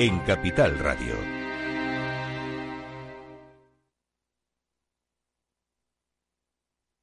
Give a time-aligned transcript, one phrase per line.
[0.00, 1.14] en Capital Radio.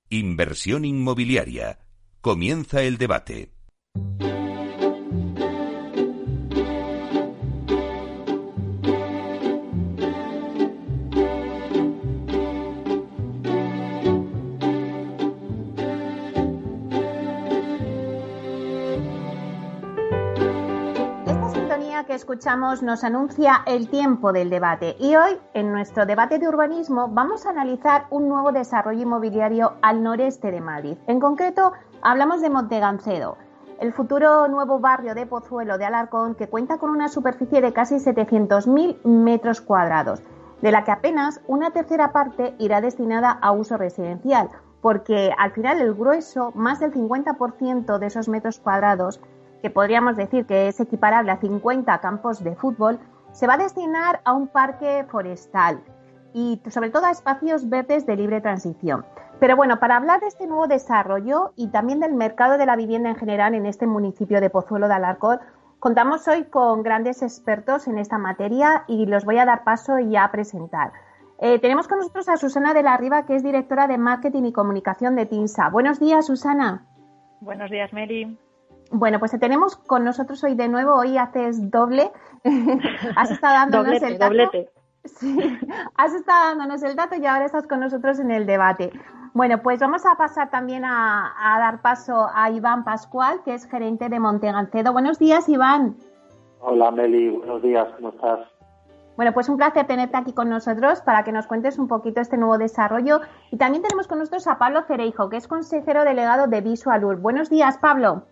[0.09, 1.77] Inversión inmobiliaria.
[2.21, 3.51] Comienza el debate.
[22.17, 27.45] Escuchamos nos anuncia el tiempo del debate y hoy en nuestro debate de urbanismo vamos
[27.45, 30.97] a analizar un nuevo desarrollo inmobiliario al noreste de Madrid.
[31.05, 33.37] En concreto, hablamos de Montegancedo,
[33.79, 37.97] el futuro nuevo barrio de Pozuelo de Alarcón que cuenta con una superficie de casi
[37.97, 40.23] 700.000 metros cuadrados,
[40.63, 44.49] de la que apenas una tercera parte irá destinada a uso residencial,
[44.81, 49.21] porque al final el grueso, más del 50% de esos metros cuadrados,
[49.61, 52.99] que podríamos decir que es equiparable a 50 campos de fútbol,
[53.31, 55.81] se va a destinar a un parque forestal
[56.33, 59.05] y sobre todo a espacios verdes de libre transición.
[59.39, 63.09] Pero bueno, para hablar de este nuevo desarrollo y también del mercado de la vivienda
[63.09, 65.39] en general en este municipio de Pozuelo de Alarcón,
[65.79, 70.15] contamos hoy con grandes expertos en esta materia y los voy a dar paso y
[70.15, 70.91] a presentar.
[71.39, 74.53] Eh, tenemos con nosotros a Susana de la Riva, que es directora de Marketing y
[74.53, 75.69] Comunicación de TINSA.
[75.69, 76.83] Buenos días, Susana.
[77.41, 78.37] Buenos días, Mary.
[78.91, 82.11] Bueno, pues tenemos con nosotros hoy de nuevo, hoy haces doble.
[83.15, 84.51] has estado dándonos el dato.
[85.03, 85.59] Sí,
[85.95, 88.91] has estado dándonos el dato y ahora estás con nosotros en el debate.
[89.33, 94.09] Bueno, pues vamos a pasar también a, dar paso a Iván Pascual, que es gerente
[94.09, 94.93] de Montegancedo.
[94.93, 95.95] Buenos días, Iván.
[96.59, 97.29] Hola, Meli.
[97.29, 97.87] Buenos días.
[97.97, 98.39] ¿Cómo estás?
[99.15, 102.37] Bueno, pues un placer tenerte aquí con nosotros para que nos cuentes un poquito este
[102.37, 103.21] nuevo desarrollo.
[103.51, 107.17] Y también tenemos con nosotros a Pablo Cereijo, que es consejero delegado de Visualur.
[107.17, 108.23] Buenos días, Pablo.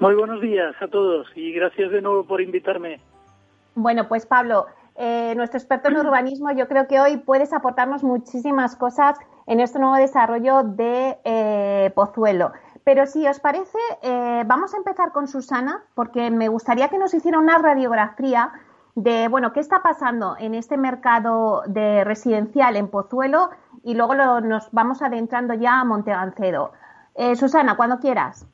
[0.00, 3.00] Muy buenos días a todos y gracias de nuevo por invitarme.
[3.74, 8.76] Bueno, pues Pablo, eh, nuestro experto en urbanismo, yo creo que hoy puedes aportarnos muchísimas
[8.76, 12.52] cosas en este nuevo desarrollo de eh, Pozuelo.
[12.84, 17.12] Pero si os parece, eh, vamos a empezar con Susana, porque me gustaría que nos
[17.12, 18.52] hiciera una radiografía
[18.94, 23.50] de, bueno, qué está pasando en este mercado de residencial en Pozuelo
[23.82, 26.70] y luego nos vamos adentrando ya a Montegancedo.
[27.34, 28.46] Susana, cuando quieras.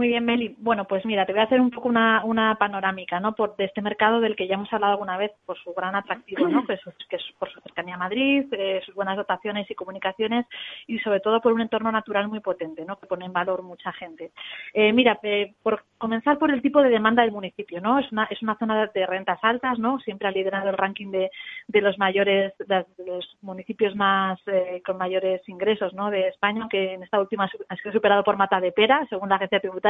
[0.00, 0.56] Muy bien, Meli.
[0.56, 3.34] Bueno, pues mira, te voy a hacer un poco una, una panorámica, ¿no?
[3.34, 6.48] Por, de este mercado del que ya hemos hablado alguna vez por su gran atractivo,
[6.48, 6.64] ¿no?
[6.64, 6.80] Que es,
[7.10, 10.46] que es por su cercanía a Madrid, eh, sus buenas dotaciones y comunicaciones
[10.86, 12.98] y sobre todo por un entorno natural muy potente, ¿no?
[12.98, 14.30] Que pone en valor mucha gente.
[14.72, 17.98] Eh, mira, eh, por comenzar por el tipo de demanda del municipio, ¿no?
[17.98, 20.00] Es una, es una zona de rentas altas, ¿no?
[20.00, 21.30] Siempre ha liderado el ranking de,
[21.68, 24.40] de los mayores, de los municipios más
[24.86, 26.10] con mayores ingresos, ¿no?
[26.10, 29.34] De España, que en esta última ha sido superado por Mata de Pera, según la
[29.34, 29.89] agencia tributaria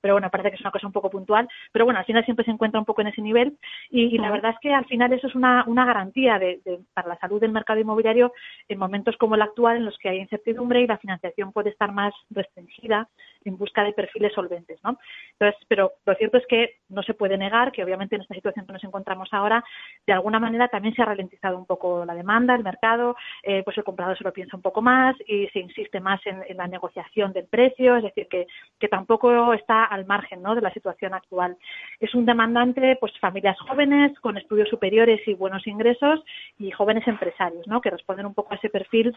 [0.00, 2.44] pero bueno, parece que es una cosa un poco puntual, pero bueno, al final siempre
[2.44, 3.56] se encuentra un poco en ese nivel
[3.90, 6.60] y, la verdad es que al final eso es una, una garantía de,
[6.94, 8.32] para la salud del mercado inmobiliario
[8.68, 11.92] en momentos como el actual en los que hay incertidumbre y la financiación puede estar
[11.92, 13.08] más restringida
[13.44, 14.98] en busca de perfiles solventes, ¿no?
[15.32, 18.66] Entonces, pero lo cierto es que no se puede negar que obviamente en esta situación
[18.66, 19.64] que nos encontramos ahora,
[20.06, 23.76] de alguna manera también se ha ralentizado un poco la demanda, el mercado, eh, pues
[23.78, 27.32] el comprador se lo piensa un poco más y se insiste más en, la negociación
[27.32, 28.46] del precio, es decir, que,
[28.78, 30.54] que tampoco está al margen ¿no?
[30.54, 31.56] de la situación actual.
[32.00, 36.22] Es un demandante, pues familias jóvenes con estudios superiores y buenos ingresos
[36.58, 37.80] y jóvenes empresarios, ¿no?
[37.80, 39.14] que responden un poco a ese perfil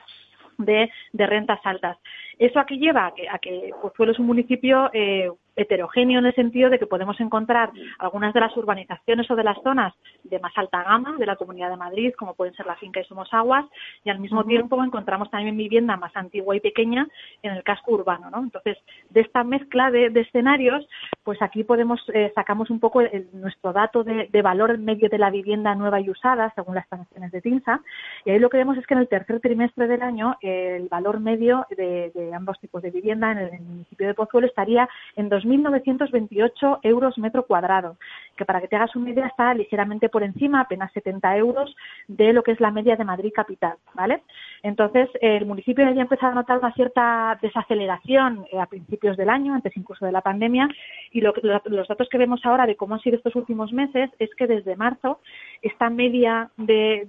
[0.58, 1.98] de, rentas altas.
[2.38, 3.08] ¿Eso aquí lleva?
[3.08, 6.88] A que, a que Pozuelo es un municipio eh, heterogéneo en el sentido de que
[6.88, 9.94] podemos encontrar algunas de las urbanizaciones o de las zonas
[10.24, 13.06] de más alta gama de la Comunidad de Madrid, como pueden ser la finca y
[13.06, 13.66] Somos Aguas,
[14.04, 17.08] y al mismo tiempo encontramos también vivienda más antigua y pequeña
[17.44, 18.30] en el casco urbano.
[18.30, 18.40] ¿no?
[18.40, 18.78] Entonces,
[19.10, 20.88] de esta mezcla de, escenarios,
[21.24, 23.02] pues aquí podemos eh, sacamos un poco
[23.34, 27.32] nuestro dato de, valor en medio de la vivienda nueva y usada, según las transacciones
[27.32, 27.82] de TINSA,
[28.26, 31.20] y ahí lo que vemos es que en el tercer trimestre del año el valor
[31.20, 37.18] medio de, ambos tipos de vivienda en el, municipio de Pozuelo estaría en 2.928 euros
[37.18, 37.98] metro cuadrado,
[38.36, 41.76] que para que te hagas una idea está ligeramente por encima, apenas 70 euros,
[42.08, 44.24] de lo que es la media de Madrid capital, ¿vale?
[44.64, 49.54] Entonces, el municipio ya empezado a notar una cierta desaceleración eh, a principios del año,
[49.54, 50.68] antes incluso de la pandemia,
[51.12, 54.48] y los datos que vemos ahora de cómo han sido estos últimos meses es que
[54.48, 55.20] desde marzo
[55.62, 57.04] esta media de,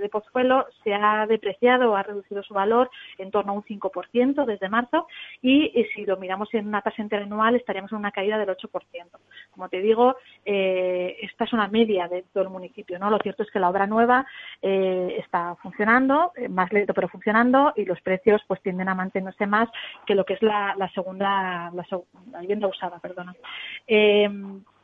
[0.00, 4.68] de, Pozuelo se ha depreciado, ha reducido su valor en torno a un 5% desde
[4.68, 5.06] marzo
[5.40, 8.68] y, si lo miramos en una tasa interanual estaríamos en una caída del 8%.
[9.52, 12.98] Como te digo, eh, esta es una media de todo el municipio.
[12.98, 13.10] ¿no?
[13.10, 14.26] Lo cierto es que la obra nueva
[14.60, 19.46] eh, está funcionando, eh, más lento pero funcionando y los precios pues tienden a mantenerse
[19.46, 19.68] más
[20.06, 22.98] que lo que es la, segunda, la, vivienda usada.
[22.98, 23.34] Perdona.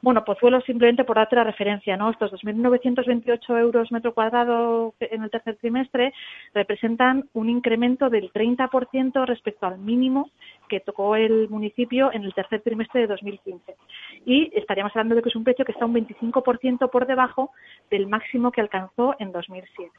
[0.01, 2.11] Bueno, Pozuelo simplemente por darte la referencia, ¿no?
[2.11, 6.13] Estos 2.928 euros metro cuadrado en el tercer trimestre
[6.55, 10.31] representan un incremento del 30% respecto al mínimo
[10.69, 13.77] que tocó el municipio en el tercer trimestre de 2015.
[14.25, 17.51] Y estaríamos hablando de que es un precio que está un 25% por debajo
[17.91, 19.91] del máximo que alcanzó en 2007.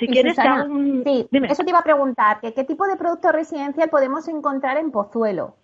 [0.00, 4.76] Si quieres, sí, eso te iba a preguntar, ¿qué tipo de producto residencial podemos encontrar
[4.76, 5.54] en Pozuelo?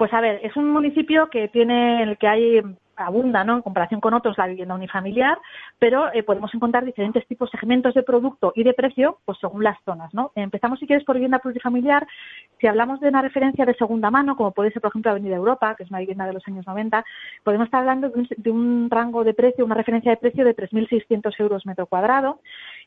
[0.00, 2.62] Pues a ver, es un municipio que tiene el que hay
[2.96, 3.56] abunda, ¿no?
[3.56, 5.36] En comparación con otros, la vivienda unifamiliar,
[5.78, 9.76] pero eh, podemos encontrar diferentes tipos, segmentos de producto y de precio, pues según las
[9.84, 10.32] zonas, ¿no?
[10.36, 12.06] Empezamos, si quieres, por vivienda plurifamiliar.
[12.58, 15.74] Si hablamos de una referencia de segunda mano, como puede ser, por ejemplo, Avenida Europa,
[15.74, 17.04] que es una vivienda de los años 90,
[17.44, 20.56] podemos estar hablando de un, de un rango de precio, una referencia de precio de
[20.56, 22.40] 3.600 euros metro cuadrado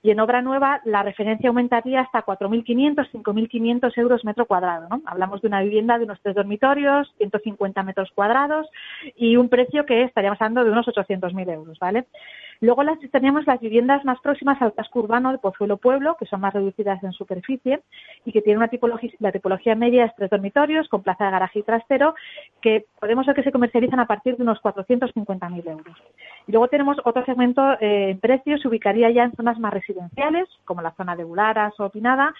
[0.04, 4.88] y en obra nueva la referencia aumentaría hasta 4.500, 5.500 euros metro cuadrado.
[4.90, 5.02] ¿no?
[5.06, 8.68] Hablamos de una vivienda de unos tres dormitorios, 150 metros cuadrados
[9.16, 11.80] y un precio que estaríamos hablando de unos 800.000 euros.
[11.80, 12.06] ¿vale?
[12.62, 16.42] Luego las, teníamos las viviendas más próximas al casco urbano de Pozuelo Pueblo, que son
[16.42, 17.82] más reducidas en superficie
[18.26, 21.60] y que tienen una tipología, la tipología media es tres dormitorios con plaza de garaje
[21.60, 22.16] y trastero,
[22.62, 25.98] que podemos ver que se comercializan a partir de unos 450.000 euros.
[26.48, 30.48] Y luego tenemos otro segmento eh, en precios, se ubicaría ya en zonas más residenciales,
[30.66, 32.34] como la zona de Bularas o Pinada,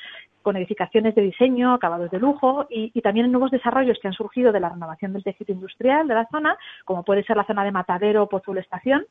[0.44, 4.60] con edificaciones de diseño, acabados de lujo y, también nuevos desarrollos que han surgido de
[4.60, 8.24] la renovación del tejido industrial de la zona, como puede ser la zona de Matadero
[8.24, 9.06] o Pozuelo Estación,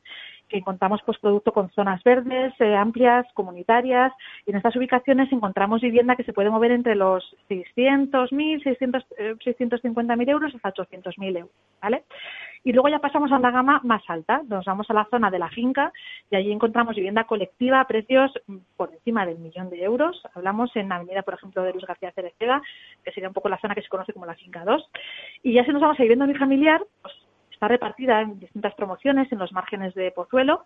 [0.57, 4.13] encontramos pues producto con zonas verdes, eh, amplias, comunitarias,
[4.45, 10.29] y en estas ubicaciones encontramos vivienda que se puede mover entre los 600.000, 600, 650.000
[10.29, 11.51] euros hasta 800.000 euros,
[11.81, 12.03] ¿vale?
[12.65, 14.41] Y luego ya pasamos a una gama más alta.
[14.47, 15.91] Nos vamos a la zona de la finca
[16.29, 20.21] y allí encontramos vivienda colectiva a precios mm, por encima del millón de euros.
[20.33, 22.61] Hablamos en la avenida, por ejemplo, de Luis García Cereceda,
[23.03, 24.89] que sería un poco la zona que se conoce como la finca 2.
[25.43, 27.13] Y ya si nos vamos a vivienda unifamiliar, pues
[27.63, 30.65] está repartida en distintas promociones en los márgenes de Pozuelo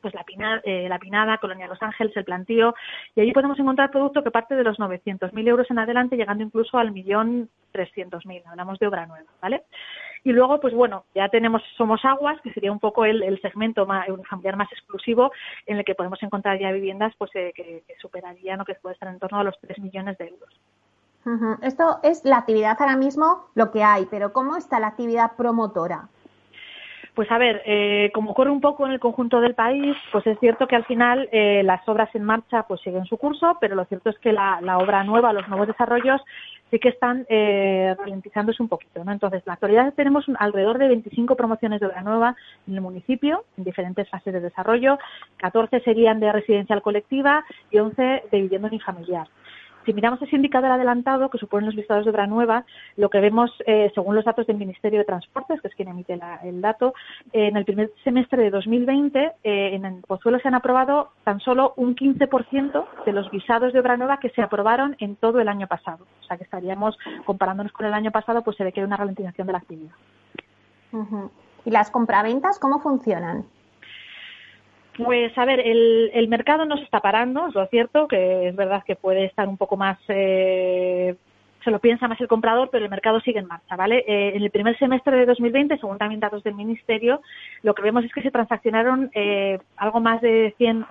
[0.00, 2.74] pues la, Pinada, eh, la Pinada, Colonia Los Ángeles, el Plantío,
[3.14, 6.78] y allí podemos encontrar producto que parte de los 900.000 euros en adelante, llegando incluso
[6.78, 8.44] al millón 300.000.
[8.46, 9.64] Hablamos de obra nueva, ¿vale?
[10.24, 14.06] Y luego, pues bueno, ya tenemos Somos Aguas, que sería un poco el, segmento más,
[14.26, 15.32] familiar más exclusivo
[15.66, 19.10] en el que podemos encontrar ya viviendas pues eh, que, superarían o que puede estar
[19.10, 20.60] en torno a los 3 millones de euros.
[21.60, 26.08] Esto es la actividad ahora mismo, lo que hay, pero ¿cómo está la actividad promotora?
[27.14, 30.38] Pues a ver, eh, como ocurre un poco en el conjunto del país, pues es
[30.38, 33.84] cierto que al final eh, las obras en marcha pues siguen su curso, pero lo
[33.86, 36.20] cierto es que la, obra nueva, los nuevos desarrollos
[36.70, 39.04] sí que están eh, ralentizándose un poquito.
[39.04, 39.10] ¿no?
[39.10, 42.36] Entonces, en la actualidad tenemos alrededor de 25 promociones de obra nueva
[42.68, 44.98] en el municipio, en diferentes fases de desarrollo.
[45.38, 49.26] 14 serían de residencial colectiva y 11 de vivienda unifamiliar.
[49.84, 52.64] Si miramos ese indicador adelantado que suponen los listados de obra nueva,
[52.96, 56.18] lo que vemos, eh, según los datos del Ministerio de Transportes, que es quien emite
[56.44, 56.94] el dato,
[57.32, 61.72] en el primer semestre de 2020, eh, en el Pozuelo se han aprobado tan solo
[61.76, 65.66] un 15% de los visados de obra nueva que se aprobaron en todo el año
[65.66, 66.06] pasado.
[66.20, 68.96] O sea que estaríamos, comparándonos con el año pasado, pues se ve que hay una
[68.96, 69.92] ralentización de la actividad.
[71.64, 73.44] ¿Y las compraventas cómo funcionan?
[74.96, 78.56] Pues a ver, el, el mercado no se está parando, es lo cierto, que es
[78.56, 81.14] verdad que puede estar un poco más eh,
[81.62, 84.04] se lo piensa más el comprador, pero el mercado sigue en marcha, ¿vale?
[84.06, 87.20] Eh, en el primer semestre de 2020, según también datos del Ministerio,
[87.62, 90.86] lo que vemos es que se transaccionaron eh, algo más de 100,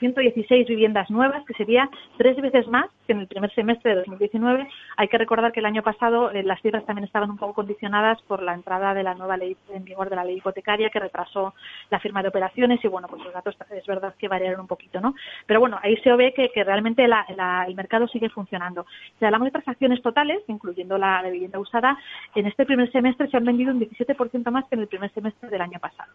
[0.00, 4.68] 116 viviendas nuevas, que sería tres veces más que en el primer semestre de 2019.
[4.96, 8.20] Hay que recordar que el año pasado eh, las cifras también estaban un poco condicionadas
[8.22, 11.54] por la entrada de la nueva ley en vigor de la ley hipotecaria, que retrasó
[11.90, 15.00] la firma de operaciones y, bueno, pues los datos es verdad que variaron un poquito,
[15.00, 15.14] ¿no?
[15.46, 18.86] Pero bueno, ahí se ve que, realmente el mercado sigue funcionando.
[19.18, 20.00] Si hablamos de transacciones
[20.46, 21.98] incluyendo la de vivienda usada,
[22.34, 25.48] en este primer semestre se han vendido un 17% más que en el primer semestre
[25.48, 26.12] del año pasado.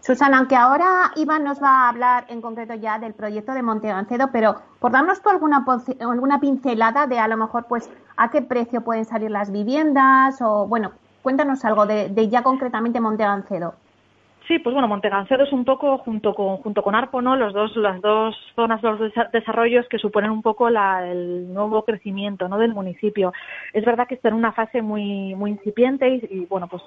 [0.00, 4.28] Susana, aunque ahora Iván nos va a hablar en concreto ya del proyecto de Montegancedo,
[4.30, 5.64] pero por darnos tú alguna,
[6.00, 10.66] alguna pincelada de a lo mejor pues a qué precio pueden salir las viviendas o
[10.66, 10.92] bueno,
[11.22, 13.74] cuéntanos algo de, de ya concretamente Montegancedo.
[14.48, 17.36] Sí, pues bueno, Montegancedo es un poco junto con junto con Arpo, ¿no?
[17.36, 18.98] Los dos las dos zonas, los
[19.32, 22.58] desarrollos que suponen un poco la, el nuevo crecimiento, ¿no?
[22.58, 23.32] Del municipio.
[23.72, 26.82] Es verdad que está en una fase muy muy incipiente y, bueno, pues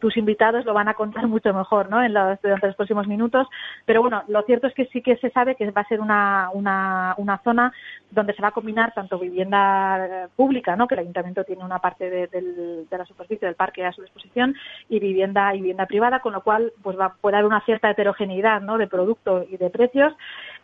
[0.00, 2.02] tus, invitados lo van a contar mucho mejor, ¿no?
[2.02, 3.46] En los, durante los próximos minutos.
[3.84, 6.50] Pero bueno, lo cierto es que sí que se sabe que va a ser una
[6.54, 7.72] una, una zona
[8.10, 10.88] donde se va a combinar tanto vivienda pública, ¿no?
[10.88, 14.56] Que el ayuntamiento tiene una parte de, de la superficie del parque a su disposición
[14.88, 17.90] y vivienda y vivienda privada, con lo cual pues pues va, puede haber una cierta
[17.90, 18.78] heterogeneidad ¿no?
[18.78, 20.12] de producto y de precios.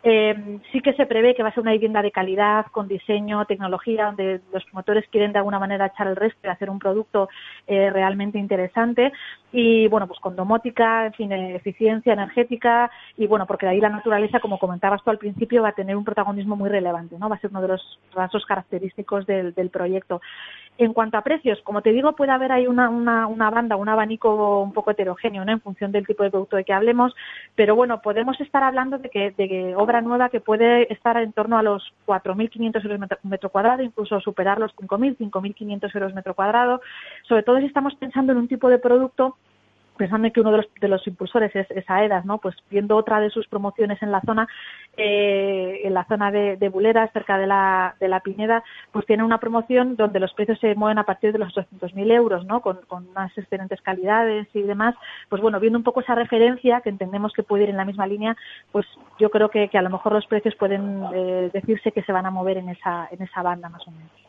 [0.05, 3.45] Eh, sí que se prevé que va a ser una vivienda de calidad, con diseño,
[3.45, 7.29] tecnología, donde los promotores quieren de alguna manera echar el resto y hacer un producto
[7.69, 9.13] eh, realmente interesante.
[9.53, 13.91] Y bueno, pues con domótica, en fin, eficiencia energética y bueno, porque de ahí la
[13.91, 17.29] naturaleza, como comentabas tú al principio, va a tener un protagonismo muy relevante, ¿no?
[17.29, 20.21] Va a ser uno de los rasgos característicos del, proyecto.
[20.79, 24.63] En cuanto a precios, como te digo, puede haber ahí una, una, banda, un abanico
[24.63, 25.53] un poco heterogéneo, ¿no?
[25.53, 27.15] En función del tipo de producto de que hablemos,
[27.55, 31.59] pero bueno, podemos estar hablando de que, de que nueva que puede estar en torno
[31.59, 36.81] a los 4.500 euros metro cuadrado, incluso superar los 5.000, 5.500 euros metro cuadrado,
[37.29, 39.37] sobre todo si estamos pensando en un tipo de producto
[39.97, 42.39] pensando en que uno de los, de los impulsores es, es, AEDAS, ¿no?
[42.39, 44.49] Pues viendo otra de sus promociones en la zona,
[44.97, 49.25] eh, en la zona de, de Buleras, cerca de la, de la Pineda, pues tiene
[49.25, 52.61] una promoción donde los precios se mueven a partir de los 800.000 euros, ¿no?
[52.61, 54.95] Con, con, unas excelentes calidades y demás.
[55.29, 58.07] Pues bueno, viendo un poco esa referencia, que entendemos que puede ir en la misma
[58.07, 58.37] línea,
[58.71, 58.87] pues
[59.19, 62.27] yo creo que, que a lo mejor los precios pueden eh, decirse que se van
[62.27, 64.22] a mover en esa, en esa banda más o menos.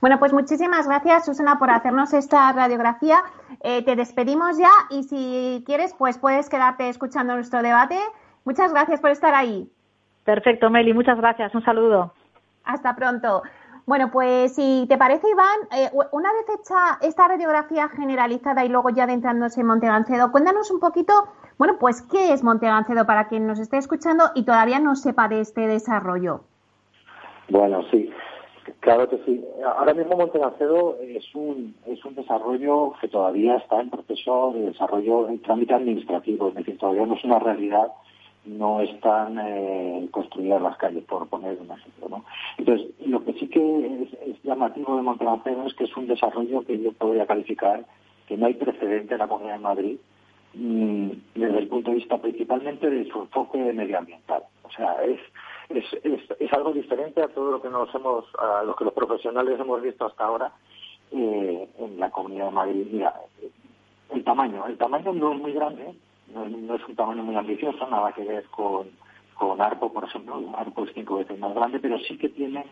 [0.00, 3.18] Bueno, pues muchísimas gracias, Susana, por hacernos esta radiografía.
[3.62, 7.98] Eh, te despedimos ya y si quieres, pues puedes quedarte escuchando nuestro debate.
[8.44, 9.70] Muchas gracias por estar ahí.
[10.24, 11.54] Perfecto, Meli, muchas gracias.
[11.54, 12.12] Un saludo.
[12.64, 13.42] Hasta pronto.
[13.86, 18.90] Bueno, pues si te parece, Iván, eh, una vez hecha esta radiografía generalizada y luego
[18.90, 21.12] ya adentrándose en Montegancedo, cuéntanos un poquito,
[21.58, 25.40] bueno, pues qué es Montegancedo para quien nos esté escuchando y todavía no sepa de
[25.40, 26.42] este desarrollo.
[27.48, 28.12] Bueno, sí.
[28.80, 29.44] Claro que sí.
[29.76, 35.28] Ahora mismo Montegancedo es un, es un desarrollo que todavía está en proceso de desarrollo
[35.28, 37.88] en trámite administrativo, es decir, todavía no es una realidad,
[38.44, 42.08] no están eh, construidas las calles, por poner un ejemplo.
[42.08, 42.24] ¿no?
[42.58, 46.80] Entonces, lo que sí que es, llamativo de Montegancedo es que es un desarrollo que
[46.80, 47.84] yo podría calificar
[48.26, 49.96] que no hay precedente en la Comunidad de Madrid
[50.54, 54.44] mm, desde el punto de vista principalmente de su enfoque medioambiental.
[54.62, 55.18] O sea, es
[55.70, 58.92] es, es, es, algo diferente a todo lo que nos hemos, a lo que los
[58.92, 60.52] profesionales hemos visto hasta ahora
[61.12, 62.86] eh, en la Comunidad de Madrid.
[62.90, 63.14] Mira,
[64.10, 65.94] el tamaño, el tamaño no es muy grande,
[66.34, 68.88] no, es un tamaño muy ambicioso, nada que ver con,
[69.34, 70.42] con Arco, por ejemplo.
[70.56, 72.64] Arco es cinco veces más grande, pero sí que tiene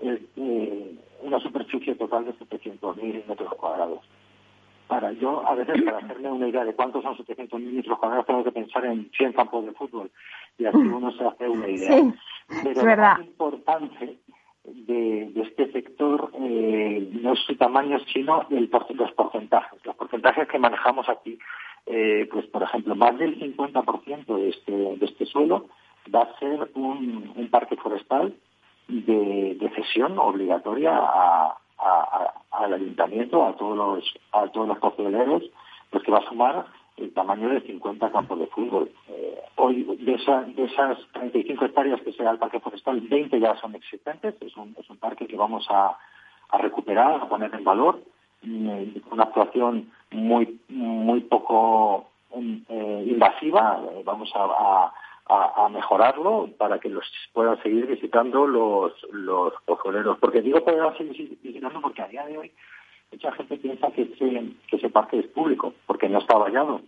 [0.00, 4.00] eh, una superficie total de 700.000 metros cuadrados.
[4.86, 8.44] Para yo, a veces, para hacerme una idea de cuántos son 700.000 metros cuadrados, tengo
[8.44, 10.10] que pensar en 100 campos de fútbol
[10.58, 11.92] y así uno se hace una idea.
[11.92, 12.14] Sí.
[12.62, 14.18] Pero lo más importante
[14.64, 19.84] de, de este sector eh, no es su tamaño, sino el, los porcentajes.
[19.84, 21.38] Los porcentajes que manejamos aquí,
[21.86, 25.66] eh, pues por ejemplo, más del 50% de este, de este suelo
[26.14, 28.34] va a ser un, un parque forestal
[28.88, 31.58] de, de cesión obligatoria a,
[32.66, 34.78] al ayuntamiento, a todos los, a todos los
[35.90, 38.90] pues que va a sumar el tamaño de 50 campos de fútbol.
[39.08, 43.54] Eh, hoy, de, esa, de esas 35 hectáreas que será el parque forestal, 20 ya
[43.56, 44.34] son existentes.
[44.40, 45.96] Es un, es un parque que vamos a,
[46.50, 48.00] a recuperar, a poner en valor,
[48.42, 53.80] eh, una actuación muy, muy poco eh, invasiva.
[54.04, 54.92] vamos a,
[55.28, 60.18] a, a, mejorarlo para que los puedan seguir visitando los, los cojoneros.
[60.18, 61.38] Porque digo puedan seguir
[61.82, 62.50] porque a día de hoy
[63.12, 66.82] mucha gente piensa que ese, que ese parque es público, porque no está vallado.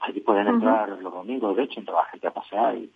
[0.00, 2.76] Allí pueden entrar los domingos, de hecho, entra la gente a pasear.
[2.76, 2.90] Y,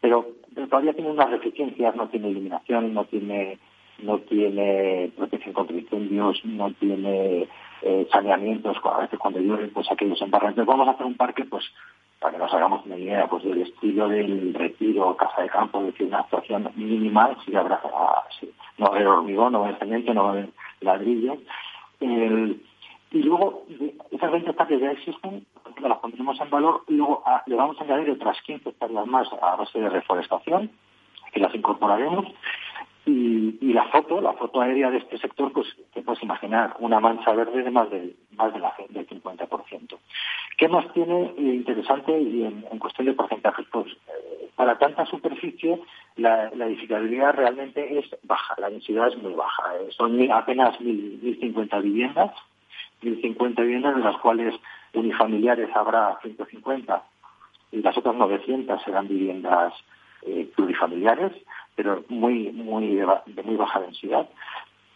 [0.00, 3.58] pero, todavía tiene unas deficiencias, no tiene iluminación, no tiene
[3.98, 7.48] no tiene protección contra incendios, no tiene
[7.80, 10.50] eh, saneamientos, a veces cuando llueve, pues aquellos embarran.
[10.50, 11.64] Entonces vamos a hacer un parque, pues
[12.26, 15.86] para que nos hagamos una idea, pues del estilo del retiro, casa de campo, es
[15.86, 18.24] decir, una actuación mínima, si habrá, ah,
[18.78, 20.48] no va a haber hormigón, no va a haber cemento, no va a haber
[20.80, 21.36] ladrillo.
[22.00, 23.62] y luego,
[24.10, 25.46] esas 20 hectáreas ya existen,
[25.80, 29.28] las pondremos en valor, y luego ah, le vamos a añadir otras 15 hectáreas más
[29.40, 30.72] a base de reforestación,
[31.32, 32.26] que las incorporaremos,
[33.06, 36.98] y, y, la foto, la foto aérea de este sector, pues te puedes imaginar, una
[36.98, 39.98] mancha verde de más del, más de la, del 50%.
[40.58, 43.64] ¿Qué más tiene interesante y en, cuestión de porcentajes?
[43.70, 45.80] Pues eh, para tanta superficie
[46.16, 49.76] la, edificabilidad realmente es baja, la densidad es muy baja.
[49.76, 52.32] Eh, son apenas 1.050 viviendas,
[53.02, 54.52] 1.050 viviendas de las cuales
[54.94, 57.04] unifamiliares habrá 150
[57.70, 59.74] y las otras 900 serán viviendas
[60.22, 61.32] eh, plurifamiliares
[61.76, 64.28] pero muy, muy de, muy baja densidad.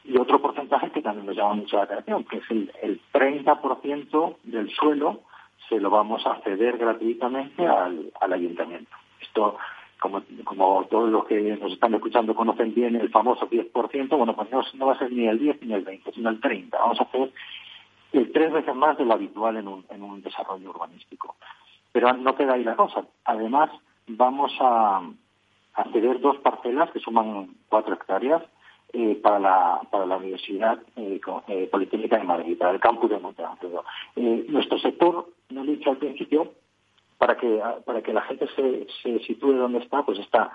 [0.05, 4.37] Y otro porcentaje que también nos llama mucho la atención, que es el, el 30%
[4.45, 5.21] del suelo
[5.69, 8.91] se lo vamos a ceder gratuitamente al, al ayuntamiento.
[9.21, 9.57] Esto,
[10.01, 14.51] como, como todos los que nos están escuchando conocen bien el famoso 10%, bueno, pues
[14.51, 16.77] no, no va a ser ni el 10 ni el 20, sino el 30.
[16.79, 17.31] Vamos a hacer
[18.13, 21.37] el tres veces más de lo habitual en un, en un desarrollo urbanístico.
[21.93, 23.05] Pero no queda ahí la cosa.
[23.25, 23.71] Además,
[24.09, 25.03] vamos a,
[25.75, 28.43] a ceder dos parcelas que suman cuatro hectáreas
[28.93, 33.19] eh, para, la, para la Universidad eh, eh, Politécnica de Madrid, para el campus de
[33.19, 33.85] Montevideo.
[34.49, 36.53] nuestro sector, no lo he dicho al principio,
[37.19, 40.51] para que, para que la gente se, se sitúe donde está, pues está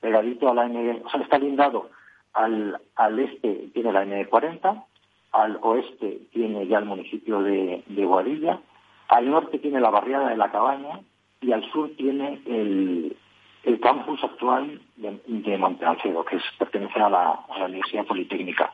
[0.00, 1.90] pegadito a la N, o sea, está lindado
[2.34, 4.84] al, al este tiene la N40,
[5.32, 8.60] al oeste tiene ya el municipio de Guadilla,
[9.08, 11.00] al norte tiene la barriada de la Cabaña
[11.40, 13.16] y al sur tiene el,
[13.66, 15.58] el campus actual de, de
[15.98, 18.72] que pertenece a la, Universidad Politécnica.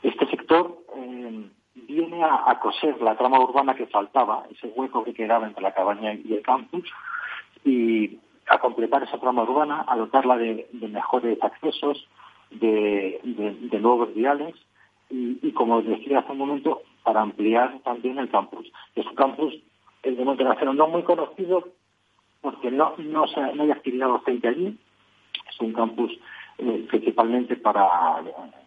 [0.00, 5.46] Este sector eh, viene a, coser la trama urbana que faltaba, ese hueco que quedaba
[5.46, 6.88] entre la cabaña y el campus,
[7.64, 12.06] y a completar esa trama urbana, a dotarla de, mejores accesos,
[12.50, 13.20] de,
[13.80, 14.54] nuevos viales,
[15.10, 18.70] y, como decía hace un momento, para ampliar también el campus.
[18.94, 19.52] Es un campus,
[20.04, 21.64] el de Montenegro, no muy conocido,
[22.42, 24.76] porque no, no, no hay actividad docente allí.
[25.48, 26.12] Es un campus
[26.58, 28.20] eh, principalmente para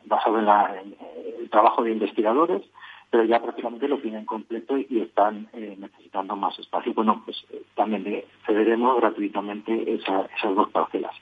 [0.06, 0.96] basado en,
[1.40, 2.64] el trabajo de investigadores,
[3.12, 6.94] pero ya prácticamente lo tienen completo y están eh, necesitando más espacio.
[6.94, 11.14] Bueno, pues eh, también cederemos gratuitamente esas dos parcelas.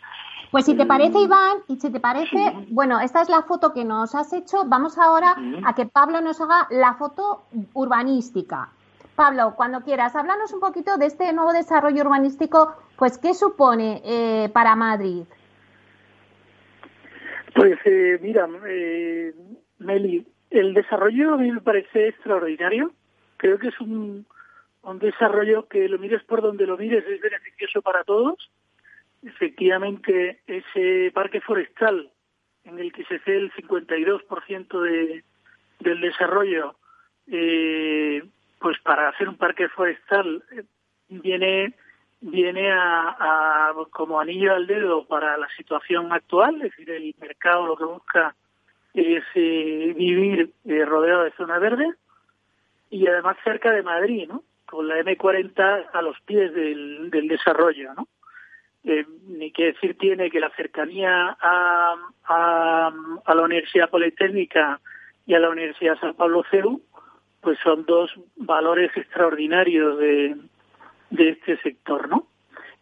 [0.52, 3.84] Pues si te parece, Iván, y si te parece, bueno, esta es la foto que
[3.84, 4.66] nos has hecho.
[4.68, 8.70] Vamos ahora a que Pablo nos haga la foto urbanística.
[9.16, 14.50] Pablo, cuando quieras, háblanos un poquito de este nuevo desarrollo urbanístico, pues ¿qué supone eh,
[14.54, 15.24] para Madrid?
[17.54, 19.34] Pues eh, mira, eh,
[19.78, 22.92] Meli, el desarrollo a mí me parece extraordinario.
[23.38, 24.26] Creo que es un,
[24.82, 28.50] un desarrollo que lo mires por donde lo mires es beneficioso para todos.
[29.22, 32.12] Efectivamente, ese parque forestal
[32.64, 35.24] en el que se hace el 52% de,
[35.80, 36.76] del desarrollo
[37.28, 38.24] eh,
[38.64, 40.64] pues para hacer un parque forestal eh,
[41.10, 41.74] viene
[42.22, 47.76] viene a, como anillo al dedo para la situación actual, es decir, el mercado lo
[47.76, 48.34] que busca
[48.94, 51.92] es eh, vivir eh, rodeado de zona verde
[52.90, 54.44] y además cerca de Madrid, ¿no?
[54.66, 58.08] Con la M40 a los pies del, del desarrollo, ¿no?
[59.28, 61.96] ni que decir tiene que la cercanía a,
[62.26, 62.92] a,
[63.26, 64.82] a la Universidad Politécnica
[65.26, 66.82] y a la Universidad San Pablo CEU
[67.44, 70.36] pues son dos valores extraordinarios de,
[71.10, 72.28] de este sector, ¿no?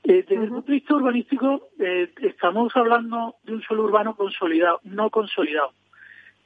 [0.03, 4.79] Eh, desde el punto de vista urbanístico, eh, estamos hablando de un suelo urbano consolidado,
[4.83, 5.73] no consolidado.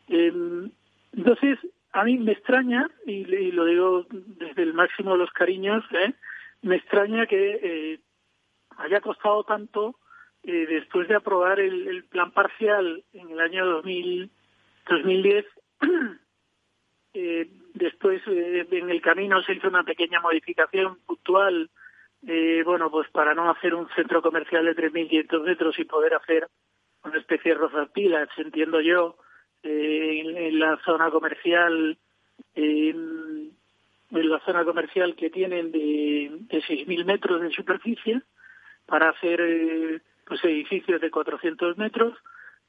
[0.08, 0.71] Em,
[1.13, 1.60] entonces,
[1.93, 6.13] a mí me extraña, y, lo digo desde el máximo de los cariños, ¿eh?
[6.62, 7.99] me extraña que
[8.78, 9.95] haya costado tanto
[10.43, 14.30] después de aprobar el, el, plan parcial en el año 2000,
[14.89, 15.45] 2010
[17.17, 21.69] Eh, después, eh, en el camino se hizo una pequeña modificación puntual,
[22.27, 26.47] eh, bueno, pues para no hacer un centro comercial de 3.500 metros y poder hacer
[27.03, 29.17] una especie de rozas pilas, entiendo yo,
[29.61, 31.97] en, la zona comercial,
[32.53, 33.51] en
[34.11, 38.21] la zona comercial que tienen de, de 6.000 metros de superficie,
[38.85, 42.17] para hacer pues edificios de 400 metros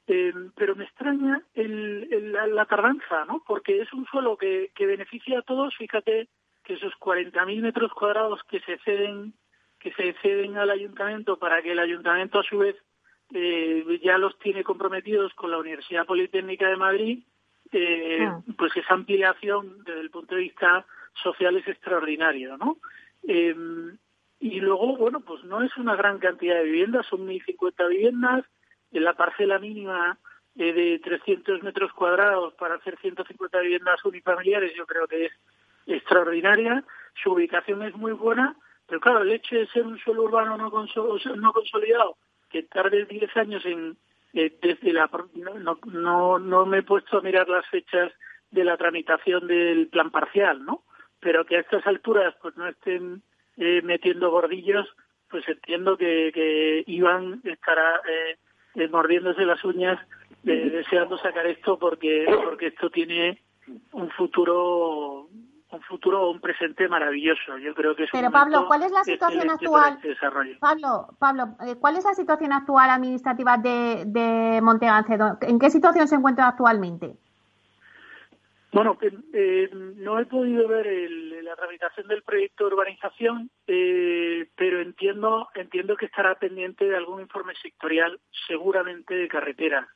[0.07, 3.43] eh, pero me extraña el, la, tardanza, ¿no?
[3.45, 5.75] Porque es un suelo que, que beneficia a todos.
[5.75, 6.29] Fíjate
[6.63, 9.33] que esos 40.000 metros cuadrados que se ceden
[9.79, 12.75] que se ceden al ayuntamiento para que el ayuntamiento a su vez
[13.33, 17.23] eh, ya los tiene comprometidos con la Universidad Politécnica de Madrid,
[17.71, 18.41] eh, ah.
[18.57, 20.85] pues esa ampliación desde el punto de vista
[21.21, 22.77] social es extraordinario, ¿no?
[23.23, 23.97] Em,
[24.39, 28.45] y luego, bueno, pues no es una gran cantidad de viviendas, son 1.050 viviendas,
[28.91, 30.17] en la parcela mínima
[30.57, 35.33] eh, de 300 metros cuadrados para hacer 150 viviendas unifamiliares, yo creo que es
[35.85, 36.83] extraordinaria,
[37.21, 38.55] su ubicación es muy buena,
[38.87, 42.17] pero claro, el hecho de ser un suelo urbano no, consolidado,
[42.49, 43.97] que tarde 10 años en
[44.33, 48.11] eh, desde la no, no, no me he puesto a mirar las fechas
[48.51, 50.83] de la tramitación del plan parcial, ¿no?
[51.19, 53.23] Pero que a estas alturas pues no estén
[53.57, 54.87] eh, metiendo bordillos,
[55.29, 58.37] pues entiendo que, que Iván estará eh,
[58.77, 59.99] eh mordiéndose las uñas
[60.43, 63.41] deseando sacar esto porque porque esto tiene
[63.91, 65.27] un futuro
[65.69, 67.57] un futuro o un presente maravilloso.
[67.57, 69.99] Yo creo que es Pero Pablo, ¿cuál es la situación actual?
[70.01, 70.15] Este
[70.59, 75.37] Pablo, Pablo, eh, ¿cuál es la situación actual administrativa de, de Montegancedo?
[75.41, 77.17] ¿En qué situación se encuentra actualmente?
[78.71, 78.97] Bueno,
[79.33, 80.87] eh, no he podido ver
[81.43, 87.21] la tramitación del proyecto de urbanización, eh, pero entiendo entiendo que estará pendiente de algún
[87.21, 89.87] informe sectorial, seguramente de carretera,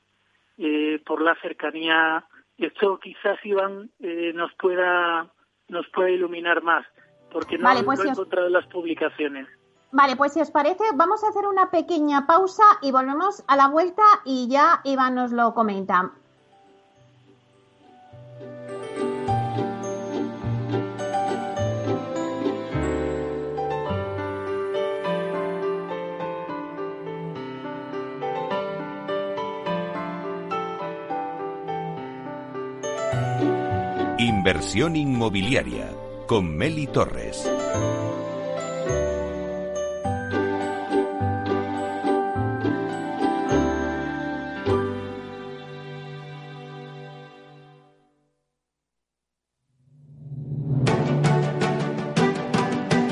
[1.06, 2.26] por la cercanía.
[2.58, 5.30] Esto quizás Iván nos pueda
[5.68, 6.86] nos puede iluminar más,
[7.32, 9.48] porque no, vale, pues he encontrado las publicaciones.
[9.92, 13.68] Vale, pues si os parece, vamos a hacer una pequeña pausa y volvemos a la
[13.68, 16.12] vuelta y ya Iván nos lo comenta.
[34.42, 35.94] Inversión inmobiliaria
[36.26, 37.48] con Meli Torres.